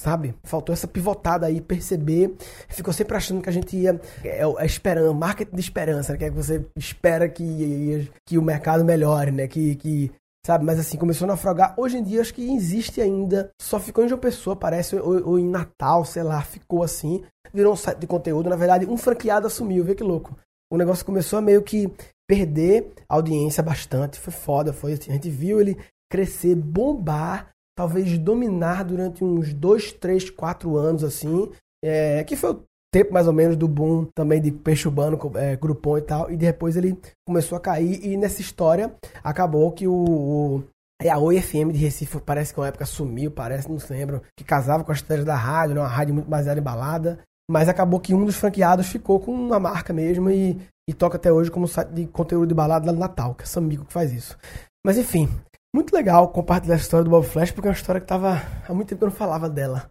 Sabe? 0.01 0.35
Faltou 0.43 0.73
essa 0.73 0.89
pivotada 0.89 1.47
aí, 1.47 1.61
perceber. 1.61 2.35
Ficou 2.69 2.93
sempre 2.93 3.17
achando 3.17 3.41
que 3.41 3.49
a 3.49 3.53
gente 3.53 3.77
ia. 3.77 4.01
É, 4.25 4.43
é 4.43 4.67
esperança, 4.67 5.15
marketing 5.15 5.55
de 5.55 5.61
esperança, 5.61 6.13
né? 6.13 6.19
que 6.19 6.25
é 6.25 6.31
que 6.31 6.37
você 6.37 6.67
espera 6.77 7.29
que, 7.29 8.11
que 8.27 8.37
o 8.37 8.43
mercado 8.43 8.85
melhore, 8.85 9.31
né? 9.31 9.47
Que, 9.47 9.77
que 9.77 10.11
sabe? 10.45 10.65
Mas 10.65 10.79
assim, 10.79 10.99
começou 10.99 11.25
a 11.25 11.29
naufragar. 11.29 11.75
Hoje 11.79 11.99
em 11.99 12.03
dia, 12.03 12.21
acho 12.21 12.35
que 12.35 12.55
existe 12.55 13.01
ainda. 13.01 13.51
Só 13.61 13.79
ficou 13.79 14.05
em 14.05 14.09
João 14.09 14.21
Pessoa, 14.21 14.57
parece, 14.57 14.97
ou, 14.97 15.31
ou, 15.31 15.39
em 15.39 15.49
Natal, 15.49 16.05
sei 16.05 16.23
lá, 16.23 16.43
ficou 16.43 16.83
assim. 16.83 17.23
Virou 17.53 17.73
um 17.73 17.77
site 17.77 17.99
de 17.99 18.07
conteúdo. 18.07 18.51
Na 18.51 18.57
verdade, 18.57 18.87
um 18.87 18.97
franqueado 18.97 19.47
assumiu, 19.47 19.85
vê 19.85 19.95
que 19.95 20.03
louco. 20.03 20.37
O 20.71 20.77
negócio 20.77 21.05
começou 21.05 21.39
a 21.39 21.43
meio 21.43 21.63
que 21.63 21.93
perder 22.29 22.93
audiência 23.09 23.63
bastante. 23.63 24.19
Foi 24.19 24.33
foda, 24.33 24.73
foi 24.73 24.95
assim. 24.95 25.11
A 25.11 25.15
gente 25.15 25.31
viu 25.31 25.61
ele 25.61 25.77
crescer, 26.11 26.55
bombar, 26.55 27.51
talvez 27.77 28.19
dominar 28.19 28.85
durante 28.85 29.25
uns 29.25 29.53
dois, 29.53 29.93
três, 29.93 30.29
quatro 30.29 30.77
anos, 30.77 31.05
assim. 31.05 31.51
É, 31.85 32.23
que 32.25 32.37
foi 32.37 32.53
o 32.53 32.65
tempo 32.93 33.13
mais 33.13 33.27
ou 33.27 33.33
menos 33.33 33.57
do 33.57 33.67
boom 33.67 34.05
também 34.15 34.41
de 34.41 34.53
peixe 34.53 34.87
urbano, 34.87 35.19
é, 35.35 35.57
grupom 35.57 35.97
e 35.97 36.03
tal, 36.03 36.31
e 36.31 36.37
depois 36.37 36.77
ele 36.77 36.97
começou 37.27 37.57
a 37.57 37.61
cair, 37.61 38.05
e 38.05 38.17
nessa 38.17 38.41
história 38.41 38.95
acabou 39.25 39.73
que 39.73 39.89
o, 39.89 39.95
o 39.95 40.65
é 41.01 41.11
a 41.11 41.19
Oi 41.19 41.41
FM 41.41 41.73
de 41.73 41.79
Recife 41.79 42.21
parece 42.21 42.55
que 42.55 42.61
uma 42.61 42.69
época 42.69 42.87
sumiu, 42.87 43.31
parece, 43.31 43.69
não 43.69 43.79
lembro, 43.91 44.23
que 44.37 44.45
casava 44.45 44.85
com 44.85 44.93
as 44.93 44.99
estrelas 44.99 45.25
da 45.25 45.35
rádio, 45.35 45.75
né, 45.75 45.81
uma 45.81 45.89
rádio 45.89 46.15
muito 46.15 46.29
baseada 46.29 46.61
em 46.61 46.63
balada, 46.63 47.19
mas 47.51 47.69
acabou 47.69 47.99
que 47.99 48.15
um 48.15 48.25
dos 48.25 48.37
franqueados 48.37 48.87
ficou 48.87 49.19
com 49.19 49.33
uma 49.33 49.59
marca 49.59 49.93
mesmo 49.93 50.31
e, 50.31 50.61
e 50.89 50.95
toca 50.95 51.17
até 51.17 51.33
hoje 51.33 51.51
como 51.51 51.67
site 51.67 51.89
de 51.89 52.07
conteúdo 52.07 52.47
de 52.47 52.55
balada 52.55 52.87
lá 52.87 52.93
no 52.93 53.01
Natal, 53.01 53.35
que 53.35 53.43
é 53.43 53.47
Samigo 53.47 53.85
que 53.85 53.93
faz 53.93 54.13
isso. 54.13 54.39
Mas 54.87 54.97
enfim, 54.97 55.29
muito 55.75 55.93
legal 55.93 56.29
compartilhar 56.29 56.75
a 56.75 56.79
história 56.79 57.03
do 57.03 57.11
Bob 57.11 57.27
Flash, 57.27 57.51
porque 57.51 57.67
é 57.67 57.71
uma 57.71 57.77
história 57.77 58.01
que 58.01 58.07
tava 58.07 58.41
há 58.69 58.73
muito 58.73 58.89
tempo 58.89 59.01
que 59.01 59.05
eu 59.05 59.09
não 59.09 59.17
falava 59.17 59.49
dela. 59.49 59.91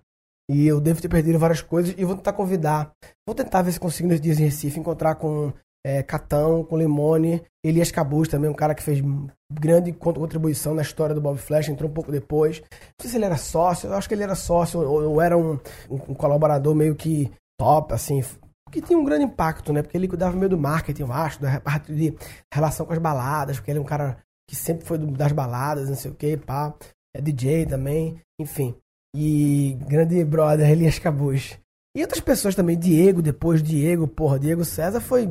E 0.51 0.67
eu 0.67 0.81
devo 0.81 1.01
ter 1.01 1.07
perdido 1.07 1.39
várias 1.39 1.61
coisas 1.61 1.95
e 1.97 2.03
vou 2.03 2.13
tentar 2.13 2.33
convidar. 2.33 2.91
Vou 3.25 3.33
tentar 3.33 3.61
ver 3.61 3.71
se 3.71 3.79
consigo 3.79 4.09
nos 4.09 4.19
dias 4.19 4.37
em 4.37 4.43
Recife 4.43 4.81
encontrar 4.81 5.15
com 5.15 5.53
é, 5.85 6.03
Catão, 6.03 6.65
com 6.65 6.77
Limone, 6.77 7.41
Elias 7.63 7.89
Cabuz 7.89 8.27
também, 8.27 8.49
um 8.49 8.53
cara 8.53 8.75
que 8.75 8.83
fez 8.83 9.01
grande 9.49 9.93
contribuição 9.93 10.75
na 10.75 10.81
história 10.81 11.15
do 11.15 11.21
Bob 11.21 11.37
Flash, 11.37 11.69
entrou 11.69 11.89
um 11.89 11.93
pouco 11.93 12.11
depois. 12.11 12.59
Não 12.59 12.67
sei 12.99 13.11
se 13.11 13.15
ele 13.15 13.23
era 13.23 13.37
sócio, 13.37 13.87
eu 13.87 13.93
acho 13.93 14.09
que 14.09 14.13
ele 14.13 14.23
era 14.23 14.35
sócio 14.35 14.81
ou, 14.81 15.11
ou 15.11 15.21
era 15.21 15.37
um, 15.37 15.57
um, 15.89 16.13
colaborador 16.13 16.75
meio 16.75 16.95
que 16.95 17.31
top, 17.57 17.93
assim, 17.93 18.21
que 18.69 18.81
tinha 18.81 18.99
um 18.99 19.05
grande 19.05 19.23
impacto, 19.23 19.71
né? 19.71 19.81
Porque 19.81 19.97
ele 19.97 20.09
cuidava 20.09 20.35
meio 20.35 20.49
do 20.49 20.57
marketing, 20.57 21.03
eu 21.03 21.13
acho, 21.13 21.41
da 21.41 21.61
parte 21.61 21.93
de 21.93 22.13
relação 22.53 22.85
com 22.85 22.91
as 22.91 22.99
baladas, 22.99 23.55
porque 23.55 23.71
ele 23.71 23.79
é 23.79 23.81
um 23.81 23.85
cara 23.85 24.17
que 24.49 24.55
sempre 24.55 24.85
foi 24.85 24.97
das 24.97 25.31
baladas, 25.31 25.87
não 25.87 25.95
sei 25.95 26.11
o 26.11 26.15
que, 26.15 26.35
pá. 26.35 26.73
É 27.15 27.21
DJ 27.21 27.65
também, 27.65 28.21
enfim 28.39 28.75
e 29.15 29.77
grande 29.87 30.23
brother 30.23 30.69
Elias 30.69 30.99
Cabuz. 30.99 31.57
E 31.95 32.01
outras 32.01 32.21
pessoas 32.21 32.55
também, 32.55 32.77
Diego, 32.77 33.21
depois 33.21 33.61
Diego, 33.61 34.07
porra, 34.07 34.39
Diego 34.39 34.63
César 34.63 35.01
foi 35.01 35.27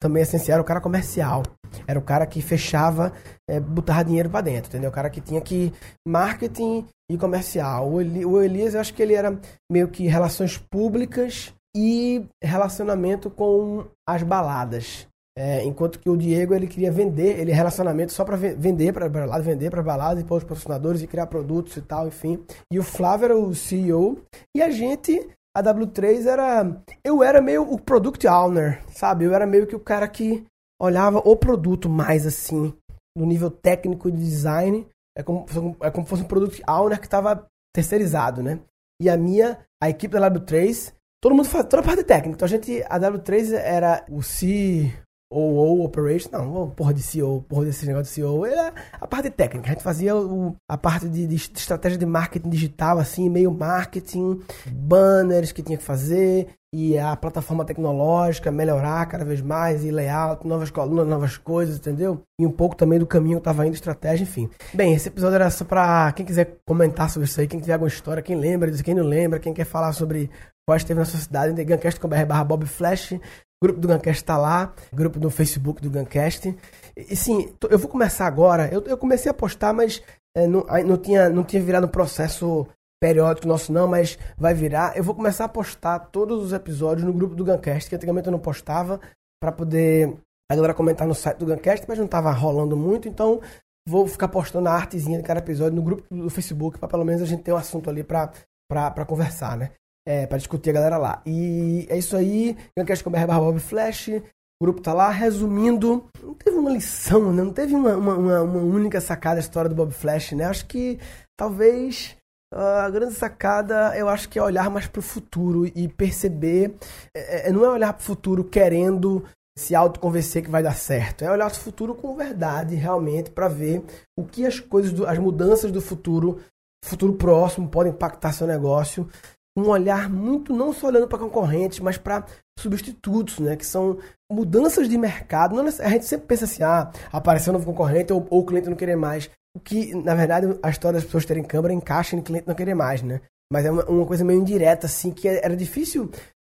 também 0.00 0.22
essencial, 0.22 0.56
era 0.56 0.62
o 0.62 0.66
cara 0.66 0.80
comercial. 0.80 1.42
Era 1.86 1.98
o 1.98 2.02
cara 2.02 2.26
que 2.26 2.42
fechava, 2.42 3.12
é, 3.48 3.58
botava 3.58 4.04
dinheiro 4.04 4.28
para 4.28 4.42
dentro, 4.42 4.68
entendeu? 4.68 4.90
O 4.90 4.92
cara 4.92 5.08
que 5.08 5.20
tinha 5.20 5.40
que 5.40 5.72
marketing 6.06 6.86
e 7.10 7.16
comercial. 7.16 7.90
O, 7.90 8.00
Eli, 8.00 8.24
o 8.24 8.40
Elias, 8.40 8.74
eu 8.74 8.80
acho 8.80 8.92
que 8.92 9.02
ele 9.02 9.14
era 9.14 9.38
meio 9.70 9.88
que 9.88 10.06
relações 10.06 10.58
públicas 10.58 11.54
e 11.74 12.26
relacionamento 12.42 13.30
com 13.30 13.86
as 14.06 14.22
baladas. 14.22 15.06
É, 15.36 15.64
enquanto 15.64 15.98
que 15.98 16.10
o 16.10 16.16
Diego 16.16 16.54
ele 16.54 16.66
queria 16.66 16.92
vender, 16.92 17.40
ele 17.40 17.52
relacionamento 17.52 18.12
só 18.12 18.22
para 18.22 18.36
vender 18.36 18.92
para 18.92 19.08
balada, 19.08 19.42
vender 19.42 19.70
para 19.70 19.82
balada 19.82 20.20
e 20.20 20.24
para 20.24 20.36
os 20.36 20.44
patrocinadores 20.44 21.02
e 21.02 21.06
criar 21.06 21.26
produtos 21.26 21.76
e 21.76 21.80
tal, 21.80 22.06
enfim. 22.06 22.44
E 22.70 22.78
o 22.78 22.82
Flávio 22.82 23.24
era 23.24 23.36
o 23.36 23.54
CEO 23.54 24.20
e 24.54 24.60
a 24.60 24.70
gente, 24.70 25.26
a 25.56 25.62
W3 25.62 26.26
era, 26.26 26.82
eu 27.02 27.22
era 27.22 27.40
meio 27.40 27.62
o 27.62 27.80
product 27.80 28.26
owner, 28.26 28.82
sabe? 28.90 29.24
Eu 29.24 29.34
era 29.34 29.46
meio 29.46 29.66
que 29.66 29.74
o 29.74 29.80
cara 29.80 30.06
que 30.06 30.44
olhava 30.80 31.18
o 31.24 31.34
produto 31.34 31.88
mais 31.88 32.26
assim, 32.26 32.74
no 33.16 33.24
nível 33.24 33.50
técnico 33.50 34.10
de 34.10 34.18
design, 34.18 34.86
é 35.16 35.22
como, 35.22 35.46
é 35.80 35.90
como 35.90 36.04
se 36.04 36.10
fosse 36.10 36.22
um 36.22 36.28
product 36.28 36.62
owner 36.68 36.98
que 37.00 37.06
estava 37.06 37.46
terceirizado, 37.74 38.42
né? 38.42 38.60
E 39.00 39.08
a 39.08 39.16
minha, 39.16 39.58
a 39.82 39.88
equipe 39.88 40.12
da 40.12 40.30
W3, 40.30 40.92
todo 41.22 41.34
mundo 41.34 41.48
faz 41.48 41.64
toda 41.64 41.80
a 41.80 41.84
parte 41.86 42.04
técnica. 42.04 42.36
Então 42.36 42.46
a 42.46 42.48
gente, 42.48 42.82
a 42.82 43.00
W3 43.00 43.52
era 43.54 44.04
o 44.10 44.22
C 44.22 44.92
ou, 45.32 45.54
ou 45.54 45.84
operation, 45.84 46.28
não, 46.30 46.70
porra 46.70 46.92
de 46.92 47.02
CEO, 47.02 47.44
porra 47.48 47.64
desse 47.64 47.86
negócio 47.86 48.04
de 48.04 48.10
CEO, 48.10 48.44
era 48.44 48.72
a 49.00 49.06
parte 49.06 49.30
técnica. 49.30 49.70
A 49.70 49.72
gente 49.72 49.82
fazia 49.82 50.14
o, 50.14 50.54
a 50.68 50.76
parte 50.76 51.08
de, 51.08 51.26
de, 51.26 51.34
estratégia 51.34 51.98
de 51.98 52.06
marketing 52.06 52.50
digital, 52.50 52.98
assim, 52.98 53.28
meio 53.28 53.50
marketing, 53.50 54.40
banners 54.66 55.52
que 55.52 55.62
tinha 55.62 55.78
que 55.78 55.84
fazer, 55.84 56.48
e 56.74 56.98
a 56.98 57.14
plataforma 57.16 57.64
tecnológica 57.64 58.50
melhorar 58.50 59.04
cada 59.06 59.24
vez 59.24 59.40
mais, 59.42 59.84
e 59.84 59.90
layout, 59.90 60.46
novas 60.46 60.70
colunas, 60.70 61.06
novas 61.06 61.36
coisas, 61.36 61.76
entendeu? 61.76 62.22
E 62.40 62.46
um 62.46 62.50
pouco 62.50 62.76
também 62.76 62.98
do 62.98 63.06
caminho 63.06 63.38
que 63.38 63.44
tava 63.44 63.66
indo, 63.66 63.74
estratégia, 63.74 64.24
enfim. 64.24 64.48
Bem, 64.72 64.94
esse 64.94 65.08
episódio 65.08 65.36
era 65.36 65.50
só 65.50 65.64
pra 65.64 66.12
quem 66.12 66.24
quiser 66.24 66.56
comentar 66.66 67.10
sobre 67.10 67.28
isso 67.28 67.40
aí, 67.40 67.46
quem 67.46 67.60
tiver 67.60 67.74
alguma 67.74 67.88
história, 67.88 68.22
quem 68.22 68.36
lembra, 68.36 68.70
quem 68.70 68.94
não 68.94 69.04
lembra, 69.04 69.38
quem 69.38 69.52
quer 69.52 69.64
falar 69.64 69.92
sobre 69.92 70.30
quais 70.66 70.84
teve 70.84 71.00
na 71.00 71.04
sua 71.04 71.20
cidade, 71.20 71.64
guncast.com.br 71.64 72.24
barra 72.26 72.44
Bob 72.44 72.66
Flash, 72.66 73.14
grupo 73.62 73.80
do 73.80 73.88
Guncast 73.88 74.24
tá 74.24 74.36
lá, 74.36 74.74
grupo 74.92 75.20
do 75.20 75.30
Facebook 75.30 75.80
do 75.80 75.90
Guncast. 75.90 76.54
E 76.96 77.16
sim, 77.16 77.54
eu 77.70 77.78
vou 77.78 77.88
começar 77.88 78.26
agora, 78.26 78.68
eu, 78.72 78.82
eu 78.82 78.98
comecei 78.98 79.30
a 79.30 79.34
postar, 79.34 79.72
mas 79.72 80.02
é, 80.36 80.46
não, 80.46 80.66
não, 80.84 80.96
tinha, 80.96 81.28
não 81.30 81.44
tinha 81.44 81.62
virado 81.62 81.86
um 81.86 81.90
processo 81.90 82.66
periódico 83.00 83.48
nosso 83.48 83.72
não, 83.72 83.86
mas 83.86 84.18
vai 84.36 84.52
virar. 84.52 84.96
Eu 84.96 85.04
vou 85.04 85.14
começar 85.14 85.44
a 85.44 85.48
postar 85.48 85.98
todos 85.98 86.44
os 86.44 86.52
episódios 86.52 87.06
no 87.06 87.12
grupo 87.12 87.34
do 87.34 87.44
Guncast, 87.44 87.88
que 87.88 87.96
antigamente 87.96 88.26
eu 88.26 88.32
não 88.32 88.38
postava, 88.38 89.00
para 89.40 89.52
poder 89.52 90.14
a 90.50 90.54
galera 90.54 90.74
comentar 90.74 91.06
no 91.06 91.14
site 91.14 91.38
do 91.38 91.46
Guncast, 91.46 91.86
mas 91.88 91.98
não 91.98 92.04
estava 92.04 92.30
rolando 92.30 92.76
muito, 92.76 93.08
então 93.08 93.40
vou 93.88 94.06
ficar 94.06 94.28
postando 94.28 94.68
a 94.68 94.72
artezinha 94.72 95.18
de 95.18 95.24
cada 95.24 95.40
episódio 95.40 95.74
no 95.74 95.82
grupo 95.82 96.02
do 96.14 96.30
Facebook, 96.30 96.78
para 96.78 96.88
pelo 96.88 97.04
menos 97.04 97.22
a 97.22 97.26
gente 97.26 97.42
ter 97.42 97.52
um 97.52 97.56
assunto 97.56 97.88
ali 97.88 98.04
para 98.04 99.04
conversar, 99.06 99.56
né? 99.56 99.70
É, 100.06 100.26
para 100.26 100.38
discutir 100.38 100.70
a 100.70 100.72
galera 100.72 100.98
lá. 100.98 101.22
E 101.24 101.86
é 101.88 101.96
isso 101.96 102.16
aí, 102.16 102.56
Guncast.com.br 102.76 103.26
Bob 103.26 103.60
Flash, 103.60 104.08
o 104.08 104.64
grupo 104.64 104.80
tá 104.80 104.92
lá, 104.92 105.10
resumindo, 105.10 106.04
não 106.22 106.34
teve 106.34 106.56
uma 106.56 106.70
lição, 106.70 107.32
né? 107.32 107.42
não 107.42 107.52
teve 107.52 107.74
uma, 107.74 107.96
uma, 107.96 108.42
uma 108.42 108.58
única 108.60 109.00
sacada 109.00 109.38
a 109.38 109.40
história 109.40 109.68
do 109.68 109.76
Bob 109.76 109.92
Flash, 109.92 110.32
né? 110.32 110.44
Acho 110.44 110.66
que 110.66 110.98
talvez 111.36 112.16
a 112.54 112.90
grande 112.90 113.14
sacada, 113.14 113.96
eu 113.96 114.08
acho 114.08 114.28
que 114.28 114.38
é 114.38 114.42
olhar 114.42 114.68
mais 114.70 114.86
para 114.86 115.00
o 115.00 115.02
futuro 115.02 115.66
e 115.66 115.88
perceber. 115.88 116.76
É, 117.16 117.48
é 117.48 117.52
não 117.52 117.64
é 117.64 117.68
olhar 117.68 117.92
para 117.92 118.02
o 118.02 118.04
futuro 118.04 118.44
querendo 118.44 119.24
se 119.58 119.74
autoconvencer 119.74 120.42
que 120.42 120.50
vai 120.50 120.62
dar 120.62 120.76
certo. 120.76 121.24
É 121.24 121.30
olhar 121.30 121.50
para 121.50 121.58
o 121.58 121.60
futuro 121.60 121.94
com 121.94 122.14
verdade, 122.14 122.74
realmente, 122.74 123.30
para 123.30 123.48
ver 123.48 123.82
o 124.18 124.24
que 124.24 124.46
as 124.46 124.60
coisas, 124.60 124.92
do, 124.92 125.06
as 125.06 125.18
mudanças 125.18 125.72
do 125.72 125.80
futuro, 125.80 126.40
futuro 126.84 127.14
próximo, 127.14 127.68
podem 127.68 127.92
impactar 127.92 128.32
seu 128.32 128.46
negócio. 128.46 129.08
Um 129.56 129.68
olhar 129.68 130.08
muito, 130.08 130.54
não 130.54 130.72
só 130.72 130.86
olhando 130.86 131.06
para 131.06 131.18
concorrentes, 131.18 131.78
mas 131.80 131.98
para 131.98 132.24
substitutos, 132.58 133.38
né? 133.38 133.56
Que 133.56 133.66
são 133.66 133.98
mudanças 134.30 134.88
de 134.88 134.96
mercado. 134.96 135.54
Não, 135.54 135.66
a 135.66 135.88
gente 135.90 136.06
sempre 136.06 136.26
pensa 136.26 136.44
assim, 136.44 136.62
ah, 136.62 136.90
apareceu 137.12 137.52
um 137.52 137.54
novo 137.54 137.66
concorrente 137.66 138.12
ou, 138.12 138.26
ou 138.30 138.40
o 138.40 138.46
cliente 138.46 138.68
não 138.68 138.76
querer 138.76 138.96
mais. 138.96 139.28
O 139.54 139.60
que, 139.60 139.94
na 139.94 140.14
verdade, 140.14 140.58
a 140.62 140.70
história 140.70 140.96
das 140.98 141.04
pessoas 141.04 141.26
terem 141.26 141.44
câmera 141.44 141.74
encaixa 141.74 142.16
em 142.16 142.22
cliente 142.22 142.48
não 142.48 142.54
querer 142.54 142.74
mais, 142.74 143.02
né? 143.02 143.20
Mas 143.52 143.66
é 143.66 143.70
uma, 143.70 143.84
uma 143.84 144.06
coisa 144.06 144.24
meio 144.24 144.40
indireta, 144.40 144.86
assim, 144.86 145.10
que 145.10 145.28
era 145.28 145.54
difícil. 145.54 146.10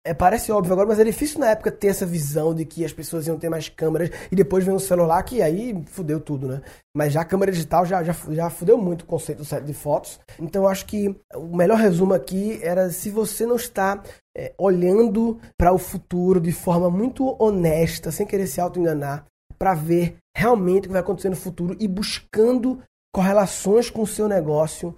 É, 0.07 0.15
parece 0.15 0.53
óbvio 0.53 0.73
agora, 0.73 0.87
mas 0.87 1.01
era 1.01 1.11
difícil 1.11 1.41
na 1.41 1.51
época 1.51 1.73
ter 1.73 1.89
essa 1.89 2.07
visão 2.07 2.55
de 2.55 2.65
que 2.65 2.85
as 2.85 2.93
pessoas 2.93 3.27
iam 3.27 3.37
ter 3.37 3.49
mais 3.49 3.69
câmeras 3.69 4.09
e 4.31 4.37
depois 4.37 4.65
vem 4.65 4.73
um 4.73 4.79
celular 4.79 5.21
que 5.25 5.43
aí 5.43 5.83
fudeu 5.87 6.21
tudo, 6.21 6.47
né? 6.47 6.63
Mas 6.97 7.13
já 7.13 7.23
a 7.23 7.25
câmera 7.25 7.51
digital 7.51 7.85
já, 7.85 8.05
já, 8.05 8.15
já 8.31 8.49
fudeu 8.49 8.79
muito 8.79 9.03
o 9.03 9.07
conceito 9.07 9.39
do 9.39 9.45
set 9.45 9.65
de 9.65 9.75
fotos. 9.75 10.21
Então 10.39 10.63
eu 10.63 10.69
acho 10.69 10.87
que 10.87 11.09
o 11.35 11.57
melhor 11.57 11.77
resumo 11.77 12.15
aqui 12.15 12.61
era 12.63 12.89
se 12.91 13.11
você 13.11 13.45
não 13.45 13.57
está 13.57 14.01
é, 14.37 14.55
olhando 14.57 15.41
para 15.59 15.73
o 15.73 15.79
futuro 15.79 16.41
de 16.41 16.53
forma 16.53 16.89
muito 16.89 17.35
honesta, 17.43 18.13
sem 18.13 18.25
querer 18.25 18.47
se 18.47 18.61
auto-enganar, 18.61 19.27
para 19.59 19.75
ver 19.75 20.19
realmente 20.37 20.85
o 20.85 20.87
que 20.87 20.93
vai 20.93 21.01
acontecer 21.01 21.31
no 21.31 21.37
futuro 21.37 21.77
e 21.81 21.89
buscando 21.89 22.81
correlações 23.13 23.91
com 23.91 24.03
o 24.03 24.07
seu 24.07 24.29
negócio, 24.29 24.95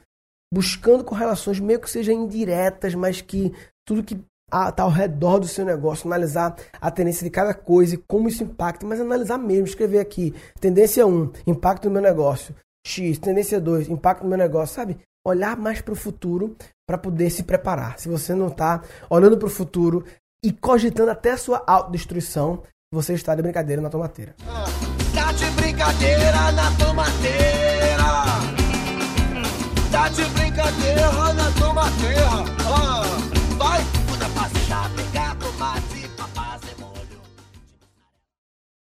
buscando 0.53 1.03
correlações 1.03 1.59
meio 1.59 1.81
que 1.81 1.89
sejam 1.89 2.15
indiretas, 2.15 2.95
mas 2.95 3.23
que 3.23 3.55
tudo 3.87 4.05
que 4.05 4.21
está 4.51 4.83
ao 4.83 4.91
redor 4.91 5.39
do 5.39 5.47
seu 5.47 5.65
negócio, 5.65 6.07
analisar 6.07 6.57
a 6.81 6.91
tendência 6.91 7.25
de 7.25 7.31
cada 7.31 7.53
coisa 7.53 7.95
e 7.95 7.99
como 7.99 8.29
isso 8.29 8.43
impacta, 8.43 8.87
mas 8.87 9.01
analisar 9.01 9.39
mesmo, 9.39 9.67
escrever 9.67 10.01
aqui, 10.01 10.35
tendência 10.59 11.07
1, 11.07 11.33
impacto 11.47 11.85
no 11.87 11.93
meu 11.93 12.03
negócio, 12.03 12.55
X, 12.87 13.19
tendência 13.19 13.61
2, 13.61 13.89
impacto 13.89 14.23
no 14.23 14.31
meu 14.31 14.39
negócio, 14.39 14.75
sabe? 14.75 14.99
Olhar 15.27 15.57
mais 15.57 15.81
para 15.81 15.93
o 15.93 15.97
futuro 15.97 16.57
para 16.87 16.97
poder 16.97 17.29
se 17.29 17.43
preparar. 17.43 17.99
Se 17.99 18.09
você 18.09 18.35
não 18.35 18.47
está 18.49 18.83
olhando 19.11 19.37
para 19.37 19.47
o 19.47 19.51
futuro 19.51 20.05
e 20.43 20.51
cogitando 20.51 21.11
até 21.11 21.33
a 21.33 21.37
sua 21.37 21.63
autodestruição, 21.67 22.63
você 22.91 23.13
está 23.13 23.35
de 23.35 23.43
brincadeira 23.43 23.83
na 23.83 23.91
tomateira. 23.91 24.35
Tá 25.15 25.33
de 25.33 25.51
brincadeira 25.51 26.53
na 26.53 26.71
tomateira. 26.79 28.05
Tá 29.91 30.09
de 30.09 30.25
brincadeira 30.25 31.35
na 31.35 31.51
tomateira. 31.59 32.68